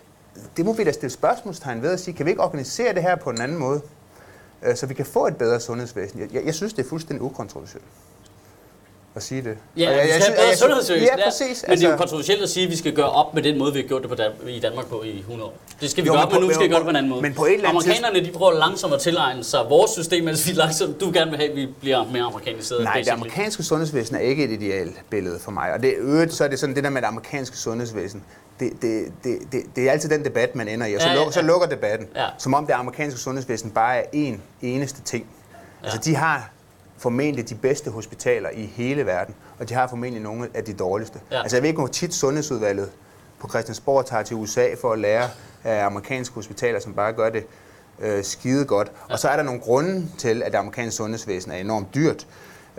det 0.57 0.65
må 0.65 0.73
vi 0.73 0.83
da 0.83 0.91
stille 0.91 1.13
spørgsmålstegn 1.13 1.81
ved 1.81 1.91
at 1.91 1.99
sige, 1.99 2.13
kan 2.15 2.25
vi 2.25 2.31
ikke 2.31 2.43
organisere 2.43 2.93
det 2.93 3.01
her 3.01 3.15
på 3.15 3.29
en 3.29 3.41
anden 3.41 3.57
måde, 3.57 3.81
Øh, 4.63 4.75
så 4.75 4.85
vi 4.85 4.93
kan 4.93 5.05
få 5.05 5.27
et 5.27 5.37
bedre 5.37 5.59
sundhedsvæsen? 5.59 6.19
Jeg, 6.19 6.45
jeg 6.45 6.55
synes, 6.55 6.73
det 6.73 6.85
er 6.85 6.89
fuldstændig 6.89 7.21
ukontroversielt 7.21 7.85
at 9.19 9.23
sige 9.23 9.41
det. 9.41 9.58
Ja, 9.77 9.89
og 9.89 9.95
jeg, 9.97 10.03
vi 10.05 10.12
skal 10.21 10.23
have 10.23 10.36
bedre 10.45 10.58
sundhedsservice. 10.58 11.05
Ja, 11.17 11.23
præcis. 11.29 11.41
Men 11.47 11.47
altså, 11.49 11.65
det 11.67 11.69
er 11.69 11.88
jo 11.88 11.91
altså- 11.91 11.97
kontroversielt 11.97 12.41
at 12.43 12.49
sige, 12.49 12.63
at 12.65 12.71
vi 12.71 12.77
skal 12.84 12.93
gøre 12.93 13.10
op 13.21 13.34
med 13.34 13.43
den 13.43 13.58
måde, 13.58 13.73
vi 13.73 13.79
har 13.82 13.88
gjort 13.88 14.01
det 14.01 14.10
på 14.10 14.15
Dan- 14.15 14.47
i 14.47 14.60
Danmark 14.60 14.86
på 14.86 15.03
i 15.03 15.19
100 15.19 15.49
år. 15.49 15.53
Det 15.82 15.89
skal 15.91 16.03
vi 16.03 16.08
jo, 16.08 16.13
gøre 16.13 16.23
op 16.25 16.32
med, 16.32 16.39
nu 16.41 16.53
skal 16.53 16.63
vi 16.63 16.69
gøre 16.69 16.79
det 16.79 16.86
på 16.86 16.89
en 16.89 16.95
anden 16.95 17.10
måde. 17.10 17.21
Men 17.21 17.34
på 17.34 17.45
et 17.45 17.53
eller 17.53 17.69
andet 17.69 17.84
Amerikanerne, 17.88 18.25
de 18.25 18.32
prøver 18.32 18.53
langsomt 18.53 18.93
at 18.93 19.01
tilegne 19.01 19.43
sig 19.43 19.60
vores 19.69 19.91
system, 19.91 20.23
mens 20.23 20.47
vi 20.47 20.53
langsomt, 20.53 21.01
du 21.01 21.12
gerne 21.13 21.32
vil 21.32 21.39
have, 21.39 21.49
at 21.49 21.55
vi 21.55 21.67
bliver 21.82 22.05
mere 22.13 22.23
amerikaniseret. 22.23 22.84
Nej, 22.84 22.93
basically. 22.93 23.15
det 23.15 23.21
amerikanske 23.21 23.63
sundhedsvæsen 23.63 24.15
er 24.15 24.19
ikke 24.19 24.43
et 24.43 24.51
idealt 24.62 24.95
billede 25.10 25.39
for 25.39 25.51
mig. 25.51 25.73
Og 25.73 25.82
det, 25.84 25.93
øvrigt, 25.97 26.34
så 26.34 26.43
er 26.43 26.47
det 26.47 26.60
sådan 26.60 26.75
det 26.75 26.84
der 26.84 26.89
med 26.89 27.01
det 27.01 27.08
amerikanske 27.08 27.58
sundhedsvæsen. 27.58 28.23
Det, 28.60 28.71
det, 28.82 29.05
det, 29.23 29.38
det, 29.51 29.62
det 29.75 29.88
er 29.88 29.91
altid 29.91 30.10
den 30.10 30.25
debat, 30.25 30.55
man 30.55 30.67
ender 30.67 30.86
i, 30.88 30.93
og 30.93 31.01
så, 31.01 31.08
ja, 31.08 31.13
lukker, 31.13 31.25
ja. 31.27 31.32
så 31.32 31.41
lukker 31.41 31.67
debatten. 31.67 32.08
Ja. 32.15 32.25
Som 32.38 32.53
om 32.53 32.65
det 32.65 32.73
amerikanske 32.73 33.19
sundhedsvæsen 33.19 33.71
bare 33.71 33.97
er 33.97 34.34
én 34.34 34.39
eneste 34.62 35.01
ting. 35.01 35.25
Ja. 35.84 35.86
Altså, 35.88 35.99
de 36.05 36.15
har 36.15 36.51
formentlig 36.99 37.49
de 37.49 37.55
bedste 37.55 37.91
hospitaler 37.91 38.49
i 38.49 38.65
hele 38.65 39.05
verden, 39.05 39.35
og 39.59 39.69
de 39.69 39.73
har 39.73 39.88
formentlig 39.88 40.21
nogle 40.21 40.49
af 40.53 40.63
de 40.63 40.73
dårligste. 40.73 41.19
Ja. 41.31 41.41
Altså 41.41 41.57
jeg 41.57 41.63
ved 41.63 41.69
ikke, 41.69 41.79
hvor 41.79 41.88
tit 41.88 42.13
sundhedsudvalget 42.13 42.91
på 43.39 43.49
Christiansborg 43.49 44.05
tager 44.05 44.23
til 44.23 44.35
USA 44.35 44.67
for 44.81 44.93
at 44.93 44.99
lære 44.99 45.29
af 45.63 45.85
amerikanske 45.85 46.35
hospitaler, 46.35 46.79
som 46.79 46.93
bare 46.93 47.13
gør 47.13 47.29
det 47.29 47.45
øh, 47.99 48.23
skide 48.23 48.65
godt. 48.65 48.91
Ja. 49.09 49.13
Og 49.13 49.19
så 49.19 49.27
er 49.27 49.35
der 49.35 49.43
nogle 49.43 49.59
grunde 49.59 50.07
til, 50.17 50.43
at 50.43 50.51
det 50.51 50.57
amerikanske 50.57 50.97
sundhedsvæsen 50.97 51.51
er 51.51 51.55
enormt 51.55 51.95
dyrt. 51.95 52.27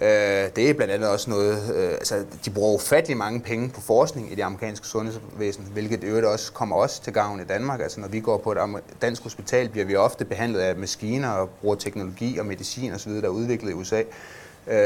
Øh, 0.03 0.09
det 0.57 0.71
er 0.71 0.75
blandt 0.75 0.93
andet 0.93 1.09
også 1.09 1.31
noget, 1.31 1.75
øh, 1.75 1.93
altså 1.93 2.25
de 2.45 2.51
bruger 2.51 2.75
ufattelig 2.75 3.17
mange 3.17 3.41
penge 3.41 3.69
på 3.69 3.81
forskning 3.81 4.33
i 4.33 4.35
det 4.35 4.43
amerikanske 4.43 4.87
sundhedsvæsen, 4.87 5.65
hvilket 5.73 6.05
øvrigt 6.05 6.27
også 6.27 6.53
kommer 6.53 6.77
os 6.77 6.99
til 6.99 7.13
gavn 7.13 7.41
i 7.41 7.45
Danmark. 7.45 7.81
Altså 7.81 8.01
når 8.01 8.09
vi 8.09 8.21
går 8.21 8.39
på 8.39 8.53
et 8.53 8.59
dansk 9.03 9.23
hospital, 9.23 9.69
bliver 9.69 9.85
vi 9.87 9.97
ofte 9.97 10.25
behandlet 10.25 10.61
af 10.61 10.77
maskiner 10.77 11.31
og 11.31 11.49
bruger 11.49 11.75
teknologi 11.75 12.39
og 12.39 12.47
medicin 12.47 12.93
osv., 12.93 13.13
der 13.13 13.23
er 13.23 13.29
udviklet 13.29 13.71
i 13.71 13.75
USA. 13.75 14.03
Øh, 14.67 14.77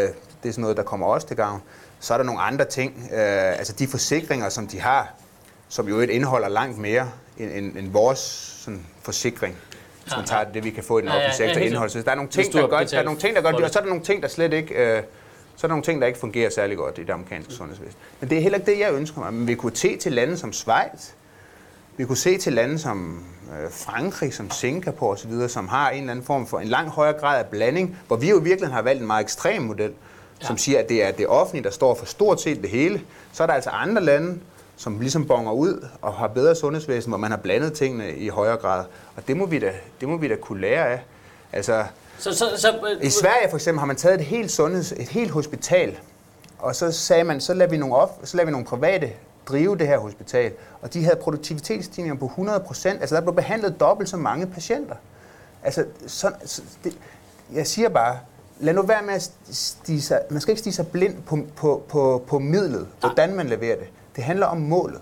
det 0.43 0.49
er 0.49 0.51
sådan 0.51 0.63
noget, 0.63 0.77
der 0.77 0.83
kommer 0.83 1.07
os 1.07 1.25
til 1.25 1.37
gavn. 1.37 1.63
Så 2.01 2.15
er 2.15 2.19
der 2.19 2.25
nogle 2.25 2.41
andre 2.41 2.65
ting, 2.65 3.09
øh, 3.13 3.59
altså 3.59 3.73
de 3.73 3.87
forsikringer, 3.87 4.49
som 4.49 4.67
de 4.67 4.81
har, 4.81 5.15
som 5.69 5.89
jo 5.89 6.01
indeholder 6.01 6.49
langt 6.49 6.79
mere 6.79 7.11
end, 7.39 7.51
end, 7.51 7.77
end 7.77 7.93
vores 7.93 8.19
sådan, 8.65 8.87
forsikring 9.03 9.57
hvis 10.05 10.17
man 10.17 10.25
tager 10.25 10.45
det, 10.45 10.65
vi 10.65 10.71
kan 10.71 10.85
få 10.85 10.99
i 10.99 11.03
den 11.03 11.09
offentlige 11.09 11.37
sektor 11.37 11.61
indhold. 11.61 11.91
Så 11.91 12.03
der 12.03 12.11
er 12.11 12.15
nogle 12.15 12.31
ting, 12.31 12.53
der 12.53 12.67
gør, 12.67 12.79
der 12.79 12.99
er 12.99 13.03
nogle 13.03 13.21
ting, 13.21 13.37
der 13.37 13.43
gør 13.43 13.51
det, 13.51 13.65
og 13.65 13.71
så 13.71 13.79
er 13.79 13.83
der 13.83 13.89
nogle 13.89 14.05
ting, 14.05 14.23
der 14.23 14.29
slet 14.29 14.53
ikke... 14.53 14.75
Øh, 14.75 15.03
så 15.57 15.67
er 15.67 15.69
der 15.69 15.73
nogle 15.75 15.85
ting, 15.85 16.01
der 16.01 16.07
ikke 16.07 16.19
fungerer 16.19 16.51
særlig 16.51 16.77
godt 16.77 16.99
i 16.99 17.03
det 17.03 17.11
amerikanske 17.11 17.53
sundhedsvæsen. 17.53 17.97
Men 18.21 18.31
det 18.31 18.39
er 18.39 18.43
heller 18.43 18.59
ikke 18.59 18.73
det, 18.73 18.79
jeg 18.79 18.95
ønsker 18.95 19.21
mig. 19.21 19.35
Men 19.35 19.47
vi 19.47 19.55
kunne 19.55 19.77
se 19.77 19.97
til 19.97 20.13
lande 20.13 20.37
som 20.37 20.53
Schweiz, 20.53 21.11
vi 21.97 22.05
kunne 22.05 22.17
se 22.17 22.39
til 22.39 22.53
lande 22.53 22.79
som 22.79 23.25
øh, 23.51 23.71
Frankrig, 23.71 24.35
som 24.35 24.51
Singapore 24.51 25.13
osv., 25.13 25.49
som 25.49 25.69
har 25.69 25.91
en 25.91 26.01
eller 26.01 26.11
anden 26.11 26.27
form 26.27 26.47
for 26.47 26.59
en 26.59 26.69
lang 26.69 26.89
højere 26.89 27.19
grad 27.19 27.39
af 27.39 27.47
blanding, 27.47 27.99
hvor 28.07 28.17
vi 28.17 28.31
jo 28.31 28.37
virkelig 28.37 28.71
har 28.71 28.83
valgt 28.83 29.01
en 29.01 29.07
meget 29.07 29.23
ekstrem 29.23 29.63
model, 29.63 29.93
ja. 30.41 30.47
som 30.47 30.59
siger, 30.59 30.79
at 30.79 30.89
det 30.89 31.05
er 31.05 31.11
det 31.11 31.27
offentlige, 31.27 31.65
der 31.65 31.71
står 31.71 31.95
for 31.95 32.07
stort 32.07 32.41
set 32.41 32.63
det 32.63 32.71
hele. 32.71 33.03
Så 33.33 33.43
er 33.43 33.47
der 33.47 33.55
altså 33.55 33.71
andre 33.71 34.03
lande, 34.03 34.39
som 34.77 35.01
ligesom 35.01 35.27
bonger 35.27 35.53
ud 35.53 35.87
og 36.03 36.13
har 36.13 36.27
bedre 36.27 36.55
sundhedsvæsen, 36.55 37.11
hvor 37.11 37.19
man 37.19 37.31
har 37.31 37.39
blandet 37.39 37.73
tingene 37.73 38.17
i 38.17 38.29
højere 38.29 38.57
grad. 38.57 38.85
Og 39.17 39.29
det 39.29 39.37
må 39.37 39.47
vi 39.47 39.59
da, 39.59 39.73
det 40.01 40.09
må 40.09 40.17
vi 40.17 40.29
da 40.29 40.37
kunne 40.37 40.61
lære 40.61 40.89
af. 40.89 41.03
Altså, 41.53 41.85
så, 42.19 42.33
så, 42.33 42.45
så, 42.57 42.97
I 43.03 43.11
Sverige 43.11 43.51
for 43.51 43.57
eksempel 43.57 43.79
har 43.79 43.87
man 43.87 43.97
taget 43.97 44.21
et 44.21 44.27
helt 44.27 44.51
sundheds, 44.51 44.93
et 44.93 45.09
helt 45.09 45.31
hospital, 45.31 45.99
og 46.59 46.77
så 46.77 46.93
sagde 46.93 47.25
man, 47.25 47.41
så 47.41 47.55
lader 47.55 47.71
vi 47.71 47.77
nogle, 47.77 47.95
off, 47.95 48.13
så 48.25 48.37
lader 48.37 48.47
vi 48.47 48.53
nogle 48.53 48.67
private 48.67 49.11
drive 49.49 49.79
det 49.79 49.87
her 49.87 49.99
hospital, 49.99 50.53
og 50.83 50.95
de 50.95 51.05
havde 51.05 51.17
produktivitetsstigninger 51.17 52.19
på 52.19 52.25
100 52.25 52.61
procent. 52.61 53.01
Altså 53.01 53.15
der 53.15 53.21
blev 53.21 53.35
behandlet 53.35 53.81
dobbelt 53.81 54.09
så 54.09 54.17
mange 54.17 54.47
patienter. 54.47 54.95
Altså, 55.63 55.85
så, 56.07 56.33
så 56.45 56.63
det, 56.85 56.99
jeg 57.53 57.67
siger 57.67 57.89
bare, 57.89 58.19
lad 58.61 58.75
nu 58.75 58.83
være 58.83 59.03
med 59.03 59.15
at 59.15 59.31
stige 59.51 60.03
sig, 60.03 60.21
man 60.31 60.41
skal 60.41 60.53
ikke 60.53 60.61
stige 60.61 60.75
sig 60.75 60.89
blind 60.89 61.23
på, 61.27 61.39
på, 61.57 61.83
på, 61.89 62.25
på 62.27 62.39
midlet, 62.39 62.87
hvordan 63.01 63.37
man 63.37 63.47
leverer 63.47 63.77
det. 63.77 63.89
Det 64.17 64.25
handler 64.25 64.47
om 64.47 64.57
målet. 64.57 65.01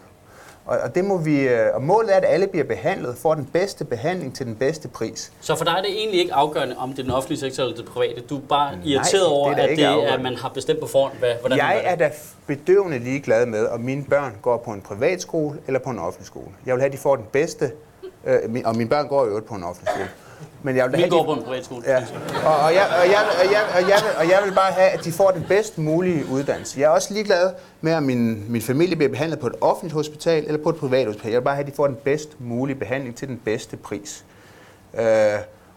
Og, 0.65 0.79
og, 0.79 0.95
det 0.95 1.05
må 1.05 1.19
vi, 1.19 1.41
øh, 1.41 1.75
og 1.75 1.83
målet 1.83 2.13
er, 2.13 2.17
at 2.17 2.25
alle 2.29 2.47
bliver 2.47 2.65
behandlet, 2.65 3.17
får 3.17 3.35
den 3.35 3.49
bedste 3.53 3.85
behandling 3.85 4.35
til 4.35 4.47
den 4.47 4.57
bedste 4.57 4.89
pris. 4.89 5.33
Så 5.41 5.57
for 5.57 5.65
dig 5.65 5.73
er 5.73 5.83
det 5.83 5.91
egentlig 5.91 6.21
ikke 6.21 6.35
afgørende, 6.35 6.77
om 6.77 6.91
det 6.91 6.99
er 6.99 7.03
den 7.03 7.13
offentlige 7.13 7.41
sektor 7.41 7.63
eller 7.63 7.77
det 7.77 7.85
private? 7.85 8.21
Du 8.21 8.37
er 8.37 8.41
bare 8.41 8.73
Nej, 8.73 8.81
irriteret 8.85 9.27
over, 9.27 9.55
det 9.55 9.61
at, 9.61 9.79
det, 9.79 9.85
at 9.85 10.23
man 10.23 10.37
har 10.37 10.49
bestemt 10.49 10.81
på 10.81 10.87
forhånd, 10.87 11.13
hvad, 11.19 11.35
hvordan 11.41 11.59
Jeg 11.59 11.81
er 11.85 11.97
da 11.97 12.11
bedøvende 12.47 12.99
ligeglad 12.99 13.47
med, 13.47 13.67
om 13.67 13.81
mine 13.81 14.05
børn 14.05 14.37
går 14.43 14.57
på 14.57 14.71
en 14.71 14.81
privatskole 14.81 15.59
eller 15.67 15.81
på 15.81 15.91
en 15.91 15.99
offentlig 15.99 16.27
skole. 16.27 16.51
Jeg 16.67 16.75
vil 16.75 16.81
have, 16.81 16.87
at 16.87 16.93
de 16.93 16.99
får 16.99 17.17
den 17.17 17.27
bedste, 17.33 17.71
øh, 18.25 18.63
og 18.65 18.77
mine 18.77 18.91
børn 18.91 19.09
går 19.09 19.27
jo 19.27 19.43
på 19.49 19.55
en 19.55 19.65
offentlig 19.65 19.89
skole. 19.95 20.09
Men 20.63 20.77
jeg 20.77 20.91
vil 20.91 21.01
have, 21.01 21.11
går 21.11 21.25
på 21.25 21.33
en 21.33 21.43
privatskole. 21.43 21.83
Ja. 21.87 21.97
Og, 22.47 22.57
og, 22.57 22.75
jeg, 22.75 22.87
og, 23.01 23.11
jeg, 23.11 23.21
og, 23.45 23.53
jeg, 23.53 23.63
og, 23.75 23.89
jeg, 23.89 23.99
og 24.19 24.29
jeg 24.29 24.41
vil 24.45 24.55
bare 24.55 24.73
have, 24.73 24.89
at 24.89 25.05
de 25.05 25.13
får 25.13 25.31
den 25.31 25.45
bedst 25.49 25.79
mulige 25.79 26.25
uddannelse. 26.31 26.81
Jeg 26.81 26.87
er 26.87 26.91
også 26.91 27.15
ligeglad 27.15 27.53
med, 27.81 27.95
om 27.95 28.03
min, 28.03 28.53
min 28.53 28.63
familie 28.63 28.97
bliver 28.97 29.11
behandlet 29.11 29.41
på 29.41 29.47
et 29.47 29.55
offentligt 29.61 29.95
hospital 29.95 30.45
eller 30.47 30.63
på 30.63 30.69
et 30.69 30.77
privat 30.77 31.07
hospital. 31.07 31.31
Jeg 31.31 31.41
vil 31.41 31.45
bare 31.45 31.55
have, 31.55 31.67
at 31.67 31.71
de 31.73 31.77
får 31.77 31.87
den 31.87 31.97
bedst 32.05 32.41
mulige 32.41 32.77
behandling 32.77 33.17
til 33.17 33.29
den 33.29 33.41
bedste 33.45 33.77
pris. 33.77 34.25
Øh, 34.99 35.05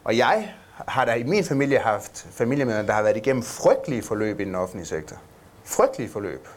og 0.04 0.18
jeg 0.18 0.54
har 0.88 1.06
der 1.06 1.14
i 1.14 1.24
min 1.24 1.44
familie 1.44 1.78
haft 1.80 2.28
familiemedlemmer, 2.32 2.88
der 2.88 2.94
har 2.94 3.04
været 3.04 3.18
igennem 3.18 3.44
frygtelige 3.44 4.02
forløb 4.02 4.40
i 4.40 4.44
den 4.44 4.56
offentlige 4.56 4.88
sektor. 4.88 5.18
Frygtelige 5.64 6.10
forløb 6.10 6.48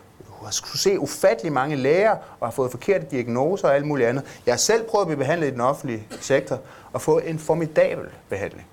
har 0.44 0.50
skulle 0.50 0.80
se 0.80 0.98
ufattelig 0.98 1.52
mange 1.52 1.76
læger 1.76 2.16
og 2.40 2.46
har 2.46 2.50
fået 2.50 2.70
forkerte 2.70 3.06
diagnoser 3.10 3.68
og 3.68 3.74
alt 3.74 3.86
muligt 3.86 4.08
andet. 4.08 4.24
Jeg 4.46 4.52
har 4.52 4.58
selv 4.58 4.84
prøvet 4.84 5.02
at 5.02 5.06
blive 5.06 5.18
behandlet 5.18 5.48
i 5.48 5.50
den 5.50 5.60
offentlige 5.60 6.06
sektor 6.20 6.60
og 6.92 7.02
få 7.02 7.18
en 7.18 7.38
formidabel 7.38 8.06
behandling. 8.28 8.66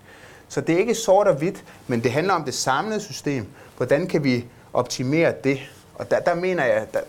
Så 0.50 0.62
det 0.62 0.76
er 0.76 0.80
ikke 0.80 0.96
sort 0.96 1.28
og 1.28 1.36
hvidt, 1.36 1.64
men 1.88 2.04
det 2.04 2.12
handler 2.12 2.34
om 2.34 2.44
det 2.44 2.54
samlede 2.54 3.02
system. 3.02 3.48
Hvordan 3.78 4.08
kan 4.08 4.24
vi 4.24 4.46
optimere 4.74 5.34
det? 5.44 5.60
Og 5.96 6.12
der, 6.12 6.20
der 6.20 6.36
mener 6.36 6.66
jeg, 6.66 6.88
der, 6.94 7.00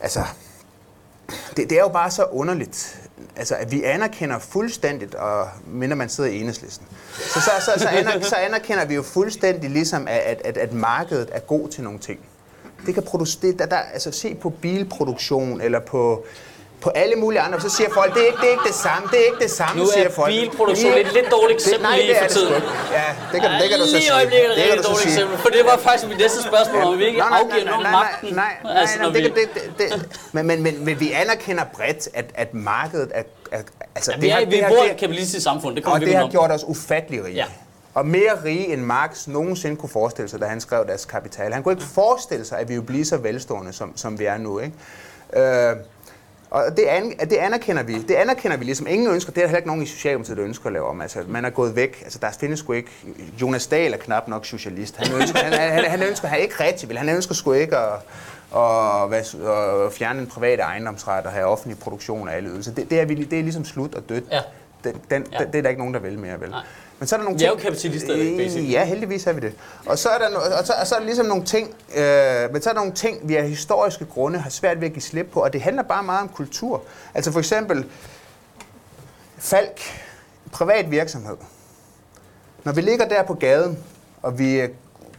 altså, 0.00 0.24
det, 1.56 1.70
det 1.70 1.72
er 1.72 1.82
jo 1.82 1.88
bare 1.88 2.10
så 2.10 2.24
underligt, 2.24 3.00
altså, 3.36 3.54
at 3.54 3.70
vi 3.70 3.82
anerkender 3.82 4.38
fuldstændigt, 4.38 5.14
og 5.14 5.48
minder 5.66 5.96
man 5.96 6.08
sidder 6.08 6.30
i 6.30 6.40
enhedslisten, 6.40 6.86
så, 7.12 7.40
så, 7.40 7.50
så, 7.60 7.72
så, 7.76 7.88
anerkender, 7.88 8.26
så 8.26 8.36
anerkender 8.36 8.84
vi 8.84 8.94
jo 8.94 9.02
fuldstændig 9.02 9.70
ligesom, 9.70 10.08
at, 10.08 10.42
at, 10.44 10.56
at 10.56 10.72
markedet 10.72 11.28
er 11.32 11.40
god 11.40 11.68
til 11.68 11.84
nogle 11.84 11.98
ting. 11.98 12.20
Det 12.86 12.94
kan 12.94 13.02
producere, 13.02 13.52
der, 13.52 13.66
der, 13.66 13.76
altså 13.76 14.12
se 14.12 14.34
på 14.34 14.50
bilproduktion 14.50 15.60
eller 15.60 15.80
på 15.80 16.24
på 16.80 16.90
alle 16.90 17.16
mulige 17.16 17.40
andre, 17.40 17.60
så 17.60 17.68
siger 17.68 17.90
folk, 17.94 18.14
det 18.14 18.22
er 18.22 18.26
ikke 18.26 18.38
det, 18.40 18.46
er 18.46 18.50
ikke 18.50 18.68
det 18.72 18.74
samme, 18.74 19.08
det 19.12 19.18
er 19.20 19.24
ikke 19.24 19.42
det 19.46 19.50
samme, 19.50 19.82
nu 19.82 19.88
er 19.88 19.92
siger 19.92 20.10
folk. 20.10 20.28
bilproduktion 20.32 20.92
et 20.92 21.12
lidt 21.14 21.30
dårligt 21.30 21.56
eksempel 21.60 21.82
nej, 21.82 21.96
lige 22.00 22.16
for 22.22 22.28
tiden. 22.28 22.62
Ja, 22.98 23.06
det 23.32 23.40
kan, 23.42 23.50
det 23.60 23.68
kan 23.70 23.78
du 23.78 23.84
så 23.84 23.90
sige. 23.90 24.00
Lige 24.00 24.14
øjeblikket 24.14 24.50
er 24.50 24.54
det 24.54 24.80
et 24.80 24.86
dårligt 24.86 25.06
eksempel, 25.06 25.38
for 25.38 25.48
det 25.48 25.62
var 25.64 25.76
faktisk 25.76 26.08
mit 26.08 26.18
næste 26.18 26.42
spørgsmål, 26.42 26.82
om 26.82 26.98
vi 26.98 27.04
ikke 27.04 27.22
afgiver 27.22 27.64
nogen 27.64 27.86
magten. 27.92 28.34
Nej, 28.34 28.52
nej, 28.64 28.80
altså, 28.80 28.98
nej, 28.98 29.10
det, 29.10 29.34
det, 29.38 29.48
det, 29.78 30.08
men, 30.32 30.46
men, 30.46 30.62
men, 30.62 30.84
men 30.84 31.00
vi 31.00 31.12
anerkender 31.12 31.64
bredt, 31.76 32.08
at, 32.14 32.26
at 32.34 32.54
markedet 32.54 33.10
er... 33.14 33.22
er 33.52 33.62
altså, 33.94 34.12
det 34.20 34.32
har, 34.32 34.40
vi 34.44 34.64
bor 34.68 34.84
i 34.84 34.90
et 34.90 34.96
kapitalistisk 34.96 35.44
samfund, 35.44 35.76
det 35.76 35.84
kommer 35.84 35.98
vi 35.98 36.04
Og 36.04 36.08
det 36.10 36.16
har 36.18 36.28
gjort 36.28 36.50
os 36.50 36.64
ufattelig 36.64 37.24
rige. 37.24 37.36
Ja 37.36 37.46
og 37.94 38.06
mere 38.06 38.44
rige 38.44 38.72
end 38.72 38.82
Marx 38.82 39.26
nogensinde 39.26 39.76
kunne 39.76 39.88
forestille 39.88 40.28
sig, 40.28 40.40
da 40.40 40.46
han 40.46 40.60
skrev 40.60 40.86
deres 40.86 41.04
kapital. 41.04 41.52
Han 41.52 41.62
kunne 41.62 41.72
ikke 41.72 41.84
forestille 41.84 42.44
sig, 42.44 42.58
at 42.58 42.68
vi 42.68 42.74
ville 42.74 42.86
blive 42.86 43.04
så 43.04 43.16
velstående, 43.16 43.72
som, 43.72 43.96
som 43.96 44.18
vi 44.18 44.24
er 44.24 44.38
nu. 44.38 44.58
Ikke? 44.58 44.74
Øh, 45.36 45.76
og 46.50 46.76
det, 46.76 46.82
an, 46.82 47.14
det 47.30 47.36
anerkender 47.36 47.82
vi. 47.82 48.02
Det 48.02 48.14
anerkender 48.14 48.56
vi 48.56 48.64
ligesom. 48.64 48.86
Ingen 48.86 49.10
ønsker, 49.10 49.32
det 49.32 49.38
er 49.38 49.42
der 49.42 49.48
heller 49.48 49.58
ikke 49.58 49.68
nogen 49.68 49.82
i 49.82 49.86
Socialdemokratiet, 49.86 50.36
der 50.36 50.44
ønsker 50.44 50.66
at 50.66 50.72
lave 50.72 50.86
om. 50.86 51.00
Altså, 51.00 51.18
man 51.28 51.44
er 51.44 51.50
gået 51.50 51.76
væk. 51.76 52.00
Altså, 52.04 52.18
der 52.22 52.30
findes 52.40 52.58
sgu 52.58 52.72
ikke... 52.72 52.90
Jonas 53.40 53.66
Dahl 53.66 53.92
er 53.92 53.98
knap 53.98 54.28
nok 54.28 54.46
socialist. 54.46 54.96
Han 54.96 55.20
ønsker, 55.20 55.38
han, 55.38 55.52
han, 55.52 55.84
han 55.84 56.02
ønsker 56.02 56.28
han 56.28 56.40
ikke 56.40 56.54
rigtig 56.64 56.88
vil. 56.88 56.98
Han 56.98 57.08
ønsker 57.08 57.34
sgu 57.34 57.52
ikke 57.52 57.76
at, 57.76 57.92
og, 58.50 59.08
hvad, 59.08 59.34
og 59.34 59.92
fjerne 59.92 60.20
en 60.20 60.26
privat 60.26 60.60
ejendomsret 60.60 61.26
og 61.26 61.32
have 61.32 61.46
offentlig 61.46 61.78
produktion 61.78 62.28
af 62.28 62.36
alle 62.36 62.48
ydelser. 62.48 62.72
Det, 62.74 62.90
det, 62.90 63.00
er, 63.00 63.04
vi, 63.04 63.14
det 63.24 63.38
er 63.38 63.42
ligesom 63.42 63.64
slut 63.64 63.94
og 63.94 64.08
dødt. 64.08 64.24
Ja. 64.30 64.40
Den, 64.84 65.00
den, 65.10 65.26
ja. 65.32 65.38
det 65.38 65.54
er 65.54 65.62
der 65.62 65.68
ikke 65.68 65.80
nogen, 65.80 65.94
der 65.94 66.00
vil 66.00 66.18
mere, 66.18 66.40
vel? 66.40 66.50
Nej. 66.50 66.62
Men 66.98 67.06
så 67.06 67.14
er 67.14 67.18
der 67.18 67.24
nogle 67.24 67.38
ting... 67.38 67.50
Jo 67.50 67.56
kapitalister, 67.56 68.36
basically. 68.36 68.70
Ja, 68.70 68.84
heldigvis 68.84 69.26
er 69.26 69.32
vi 69.32 69.40
det. 69.40 69.54
Og 69.86 69.98
så 69.98 70.08
er 70.08 70.18
der, 70.18 70.36
og 70.36 70.66
så, 70.66 70.72
og 70.80 70.86
så 70.86 70.94
er 70.94 70.98
der 70.98 71.06
ligesom 71.06 71.26
nogle 71.26 71.44
ting, 71.44 71.68
øh, 71.96 72.52
men 72.52 72.62
så 72.62 72.70
er 72.70 72.74
der 72.74 72.80
nogle 72.80 72.92
ting, 72.92 73.28
vi 73.28 73.36
af 73.36 73.48
historiske 73.48 74.04
grunde 74.04 74.38
har 74.38 74.50
svært 74.50 74.80
ved 74.80 74.86
at 74.86 74.92
give 74.92 75.02
slip 75.02 75.26
på, 75.32 75.40
og 75.40 75.52
det 75.52 75.62
handler 75.62 75.82
bare 75.82 76.02
meget 76.02 76.22
om 76.22 76.28
kultur. 76.28 76.82
Altså 77.14 77.32
for 77.32 77.38
eksempel, 77.38 77.86
Falk, 79.38 79.80
privat 80.52 80.90
virksomhed. 80.90 81.36
Når 82.64 82.72
vi 82.72 82.80
ligger 82.80 83.08
der 83.08 83.22
på 83.22 83.34
gaden, 83.34 83.78
og 84.22 84.38
vi 84.38 84.62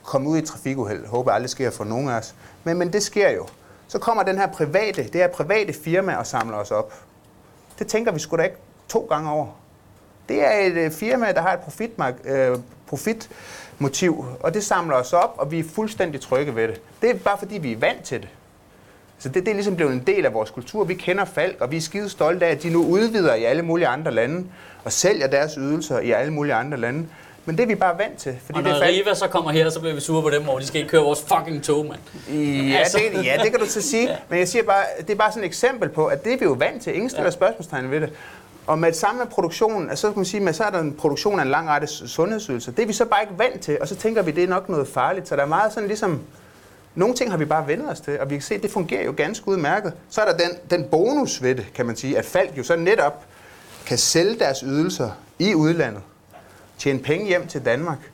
kommer 0.03 0.29
ud 0.29 0.37
i 0.37 0.41
trafikuheld, 0.41 1.05
håber 1.05 1.31
aldrig 1.31 1.49
sker 1.49 1.69
for 1.69 1.83
nogen 1.83 2.09
af 2.09 2.13
os, 2.17 2.35
men, 2.63 2.77
men 2.77 2.93
det 2.93 3.03
sker 3.03 3.29
jo. 3.29 3.47
Så 3.87 3.99
kommer 3.99 4.23
den 4.23 4.37
her 4.37 4.47
private, 4.47 5.03
det 5.03 5.15
her 5.15 5.27
private 5.27 5.73
firma 5.73 6.15
og 6.15 6.27
samler 6.27 6.57
os 6.57 6.71
op. 6.71 6.93
Det 7.79 7.87
tænker 7.87 8.11
vi 8.11 8.19
sgu 8.19 8.37
da 8.37 8.43
ikke 8.43 8.57
to 8.91 8.99
gange 9.09 9.31
over. 9.31 9.47
Det 10.29 10.45
er 10.45 10.51
et 10.51 10.73
øh, 10.73 10.91
firma, 10.91 11.31
der 11.31 11.41
har 11.41 11.53
et 11.53 11.59
profitmark, 11.59 12.13
øh, 12.25 12.57
profitmotiv, 12.87 14.25
og 14.39 14.53
det 14.53 14.63
samler 14.63 14.95
os 14.95 15.13
op, 15.13 15.35
og 15.37 15.51
vi 15.51 15.59
er 15.59 15.63
fuldstændig 15.63 16.21
trygge 16.21 16.55
ved 16.55 16.67
det. 16.67 16.81
Det 17.01 17.09
er 17.09 17.13
bare 17.13 17.37
fordi, 17.37 17.57
vi 17.57 17.71
er 17.71 17.77
vant 17.77 18.03
til 18.03 18.21
det. 18.21 18.29
Så 19.19 19.29
det, 19.29 19.45
det 19.45 19.51
er 19.51 19.53
ligesom 19.55 19.75
blevet 19.75 19.93
en 19.93 20.03
del 20.07 20.25
af 20.25 20.33
vores 20.33 20.49
kultur. 20.49 20.83
Vi 20.83 20.93
kender 20.93 21.25
Falk, 21.25 21.55
og 21.59 21.71
vi 21.71 21.77
er 21.77 21.81
skide 21.81 22.09
stolte 22.09 22.45
af, 22.45 22.51
at 22.51 22.63
de 22.63 22.69
nu 22.69 22.85
udvider 22.85 23.33
i 23.33 23.43
alle 23.43 23.61
mulige 23.61 23.87
andre 23.87 24.11
lande, 24.11 24.45
og 24.83 24.91
sælger 24.91 25.27
deres 25.27 25.53
ydelser 25.53 25.99
i 25.99 26.11
alle 26.11 26.33
mulige 26.33 26.53
andre 26.53 26.77
lande. 26.77 27.07
Men 27.45 27.57
det 27.57 27.63
er 27.63 27.67
vi 27.67 27.75
bare 27.75 27.97
vant 27.97 28.17
til. 28.17 28.35
Fordi 28.45 28.57
og 28.57 28.63
når 28.63 28.73
det 28.73 28.83
er 28.83 28.87
Riva 28.87 29.13
så 29.13 29.27
kommer 29.27 29.51
her, 29.51 29.69
så 29.69 29.79
bliver 29.79 29.95
vi 29.95 30.01
sure 30.01 30.21
på 30.21 30.29
dem, 30.29 30.47
og 30.47 30.61
de 30.61 30.67
skal 30.67 30.81
ikke 30.81 30.91
køre 30.91 31.01
vores 31.01 31.21
fucking 31.21 31.63
tog, 31.63 31.85
mand. 31.85 31.99
Ja, 32.37 32.77
altså. 32.77 32.97
det, 33.15 33.25
ja, 33.25 33.37
det 33.43 33.51
kan 33.51 33.59
du 33.59 33.65
så 33.65 33.81
sige. 33.81 34.07
ja. 34.09 34.15
Men 34.29 34.39
jeg 34.39 34.47
siger 34.47 34.63
bare, 34.63 34.83
det 34.97 35.09
er 35.09 35.15
bare 35.15 35.31
sådan 35.31 35.43
et 35.43 35.47
eksempel 35.47 35.89
på, 35.89 36.05
at 36.05 36.23
det 36.23 36.33
er 36.33 36.37
vi 36.37 36.45
jo 36.45 36.51
vant 36.51 36.83
til. 36.83 36.95
Ingen 36.95 37.09
stiller 37.09 37.25
ja. 37.25 37.31
spørgsmålstegn 37.31 37.91
ved 37.91 38.01
det. 38.01 38.09
Og 38.71 38.79
med 38.79 38.89
et 38.89 38.95
samme 38.95 39.25
produktion, 39.25 39.89
altså, 39.89 40.01
så 40.01 40.07
kan 40.07 40.19
man 40.19 40.25
sige, 40.25 40.49
at 40.49 40.55
så 40.55 40.63
er 40.63 40.69
der 40.69 40.79
en 40.79 40.93
produktion 40.93 41.39
af 41.39 41.43
en 41.43 41.49
lang 41.49 41.69
række 41.69 41.87
sundhedsydelser. 41.87 42.71
Det 42.71 42.83
er 42.83 42.87
vi 42.87 42.93
så 42.93 43.05
bare 43.05 43.21
ikke 43.21 43.33
vant 43.37 43.61
til, 43.61 43.77
og 43.81 43.87
så 43.87 43.95
tænker 43.95 44.21
vi, 44.21 44.31
at 44.31 44.35
det 44.35 44.43
er 44.43 44.47
nok 44.47 44.69
noget 44.69 44.87
farligt. 44.87 45.27
Så 45.27 45.35
der 45.35 45.41
er 45.41 45.45
meget 45.45 45.73
sådan 45.73 45.87
ligesom, 45.87 46.21
nogle 46.95 47.15
ting 47.15 47.31
har 47.31 47.37
vi 47.37 47.45
bare 47.45 47.67
vendt 47.67 47.89
os 47.89 48.01
til, 48.01 48.19
og 48.19 48.29
vi 48.29 48.35
kan 48.35 48.41
se, 48.41 48.55
at 48.55 48.63
det 48.63 48.71
fungerer 48.71 49.03
jo 49.03 49.13
ganske 49.17 49.47
udmærket. 49.47 49.93
Så 50.09 50.21
er 50.21 50.25
der 50.25 50.37
den, 50.37 50.79
den 50.79 50.89
bonus 50.91 51.41
ved 51.41 51.55
det, 51.55 51.65
kan 51.73 51.85
man 51.85 51.95
sige, 51.95 52.17
at 52.17 52.25
Falk 52.25 52.57
jo 52.57 52.63
så 52.63 52.75
netop 52.75 53.25
kan 53.85 53.97
sælge 53.97 54.39
deres 54.39 54.59
ydelser 54.59 55.09
i 55.39 55.55
udlandet, 55.55 56.01
tjene 56.77 56.99
penge 56.99 57.27
hjem 57.27 57.47
til 57.47 57.65
Danmark. 57.65 58.11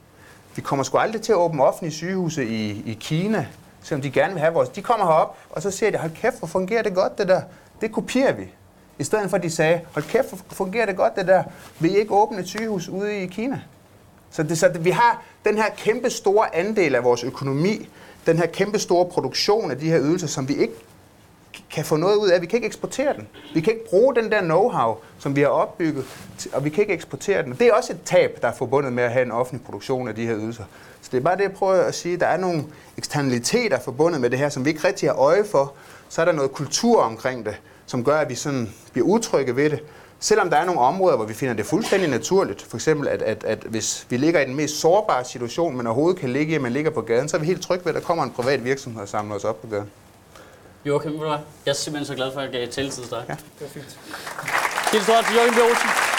Vi 0.56 0.62
kommer 0.62 0.84
sgu 0.84 0.98
aldrig 0.98 1.22
til 1.22 1.32
at 1.32 1.38
åbne 1.38 1.64
offentlige 1.64 1.94
sygehuse 1.94 2.46
i, 2.46 2.84
i 2.86 2.98
Kina, 3.02 3.48
selvom 3.84 4.02
de 4.02 4.12
gerne 4.12 4.34
vil 4.34 4.42
have 4.42 4.54
vores. 4.54 4.70
De 4.70 4.82
kommer 4.82 5.06
herop, 5.06 5.38
og 5.50 5.62
så 5.62 5.72
ser 5.72 5.90
de, 5.90 5.98
hold 5.98 6.12
kæft, 6.12 6.40
hvor 6.40 6.48
fungerer 6.48 6.84
det 6.84 6.96
godt 6.96 7.18
det 7.18 7.28
der. 7.28 7.42
Det 7.82 7.92
kopierer 7.92 8.34
vi. 8.34 8.54
I 9.00 9.04
stedet 9.04 9.30
for, 9.30 9.38
at 9.38 9.44
de 9.44 9.50
sagde, 9.50 9.82
hold 9.94 10.06
kæft, 10.06 10.26
fungerer 10.52 10.86
det 10.86 10.96
godt 10.96 11.16
det 11.16 11.28
der? 11.28 11.44
Vil 11.80 11.92
I 11.92 11.98
ikke 11.98 12.14
åbne 12.14 12.40
et 12.40 12.48
sygehus 12.48 12.90
ude 12.90 13.18
i 13.18 13.28
Kina? 13.28 13.62
Så, 14.32 14.44
det, 14.44 14.58
så 14.58 14.68
det, 14.68 14.86
vi 14.86 14.90
har 14.90 15.24
den 15.46 15.58
her 15.58 15.70
kæmpe 15.78 16.10
store 16.10 16.56
andel 16.56 16.96
af 16.96 17.04
vores 17.04 17.24
økonomi, 17.24 17.90
den 18.26 18.38
her 18.38 18.46
kæmpe 18.46 18.80
store 18.80 19.06
produktion 19.06 19.72
af 19.72 19.78
de 19.78 19.90
her 19.90 20.00
ydelser, 20.00 20.28
som 20.28 20.50
vi 20.50 20.56
ikke 20.56 20.74
kan 21.72 21.86
få 21.86 21.96
noget 21.96 22.16
ud 22.16 22.30
af. 22.30 22.42
Vi 22.42 22.46
kan 22.46 22.58
ikke 22.58 22.68
eksportere 22.68 23.14
den. 23.14 23.28
Vi 23.54 23.62
kan 23.62 23.74
ikke 23.74 23.90
bruge 23.90 24.16
den 24.16 24.32
der 24.32 24.42
know-how, 24.42 25.04
som 25.20 25.36
vi 25.36 25.42
har 25.42 25.48
opbygget, 25.48 26.06
og 26.54 26.66
vi 26.66 26.70
kan 26.70 26.82
ikke 26.82 26.94
eksportere 26.94 27.44
den. 27.44 27.54
Det 27.54 27.68
er 27.68 27.74
også 27.74 27.94
et 27.94 28.00
tab, 28.06 28.38
der 28.42 28.48
er 28.48 28.54
forbundet 28.54 28.94
med 28.94 29.04
at 29.04 29.12
have 29.12 29.26
en 29.26 29.32
offentlig 29.32 29.66
produktion 29.66 30.08
af 30.08 30.16
de 30.16 30.26
her 30.26 30.36
ydelser. 30.36 30.64
Så 31.02 31.10
det 31.12 31.18
er 31.18 31.22
bare 31.22 31.38
det, 31.38 31.44
jeg 31.44 31.52
prøver 31.52 31.84
at 31.84 31.96
sige. 31.96 32.18
Der 32.18 32.28
er 32.28 32.38
nogle 32.38 32.64
eksternaliteter 32.98 33.80
forbundet 33.80 34.22
med 34.22 34.30
det 34.30 34.40
her, 34.40 34.50
som 34.50 34.66
vi 34.66 34.70
ikke 34.70 34.88
rigtig 34.88 35.10
har 35.10 35.16
øje 35.16 35.46
for. 35.46 35.74
Så 36.10 36.22
er 36.22 36.26
der 36.26 36.32
noget 36.32 36.52
kultur 36.52 37.02
omkring 37.02 37.46
det, 37.46 37.62
som 37.88 38.04
gør, 38.04 38.18
at 38.18 38.30
vi 38.30 38.36
sådan 38.36 38.74
bliver 38.92 39.08
utrygge 39.08 39.56
ved 39.56 39.70
det. 39.70 39.80
Selvom 40.20 40.50
der 40.50 40.58
er 40.58 40.66
nogle 40.66 40.82
områder, 40.82 41.16
hvor 41.16 41.26
vi 41.26 41.34
finder 41.34 41.54
det 41.54 41.66
fuldstændig 41.66 42.10
naturligt, 42.10 42.62
for 42.62 42.78
eksempel 42.78 43.08
at, 43.08 43.22
at, 43.22 43.44
at 43.44 43.60
hvis 43.60 44.06
vi 44.10 44.18
ligger 44.18 44.40
i 44.40 44.46
den 44.46 44.56
mest 44.56 44.80
sårbare 44.80 45.26
situation, 45.26 45.78
man 45.78 45.88
overhovedet 45.88 46.20
kan 46.20 46.30
ligge 46.30 46.52
i, 46.52 46.56
at 46.56 46.62
man 46.62 46.72
ligger 46.72 46.92
på 46.92 47.02
gaden, 47.02 47.30
så 47.30 47.38
er 47.38 47.42
vi 47.42 47.46
helt 47.46 47.62
trygge 47.62 47.86
ved, 47.86 47.96
at 47.96 48.02
der 48.02 48.08
kommer 48.08 48.24
en 48.24 48.32
privat 48.32 48.64
virksomhed 48.64 49.02
og 49.02 49.08
samler 49.08 49.36
os 49.36 49.44
op 49.44 49.62
på 49.62 49.68
gaden. 49.68 49.92
Joachim, 50.86 51.12
ved 51.12 51.20
du 51.20 51.26
hvad? 51.26 51.38
Jeg 51.66 51.72
er 51.72 51.76
simpelthen 51.76 52.06
så 52.06 52.16
glad 52.16 52.34
for, 52.34 52.40
at 52.40 52.44
jeg 52.44 52.52
gav 52.52 52.68
taletid 52.68 53.04
til 53.04 53.12
dig. 53.12 53.24
Ja, 53.30 53.36
det 53.60 53.66
er 53.66 53.70
fint. 53.70 54.00
Helt 54.92 55.04
stort 55.04 55.26
til 55.26 55.36
Joachim 55.36 55.54
B. 55.54 55.58
Olsen. 55.58 56.17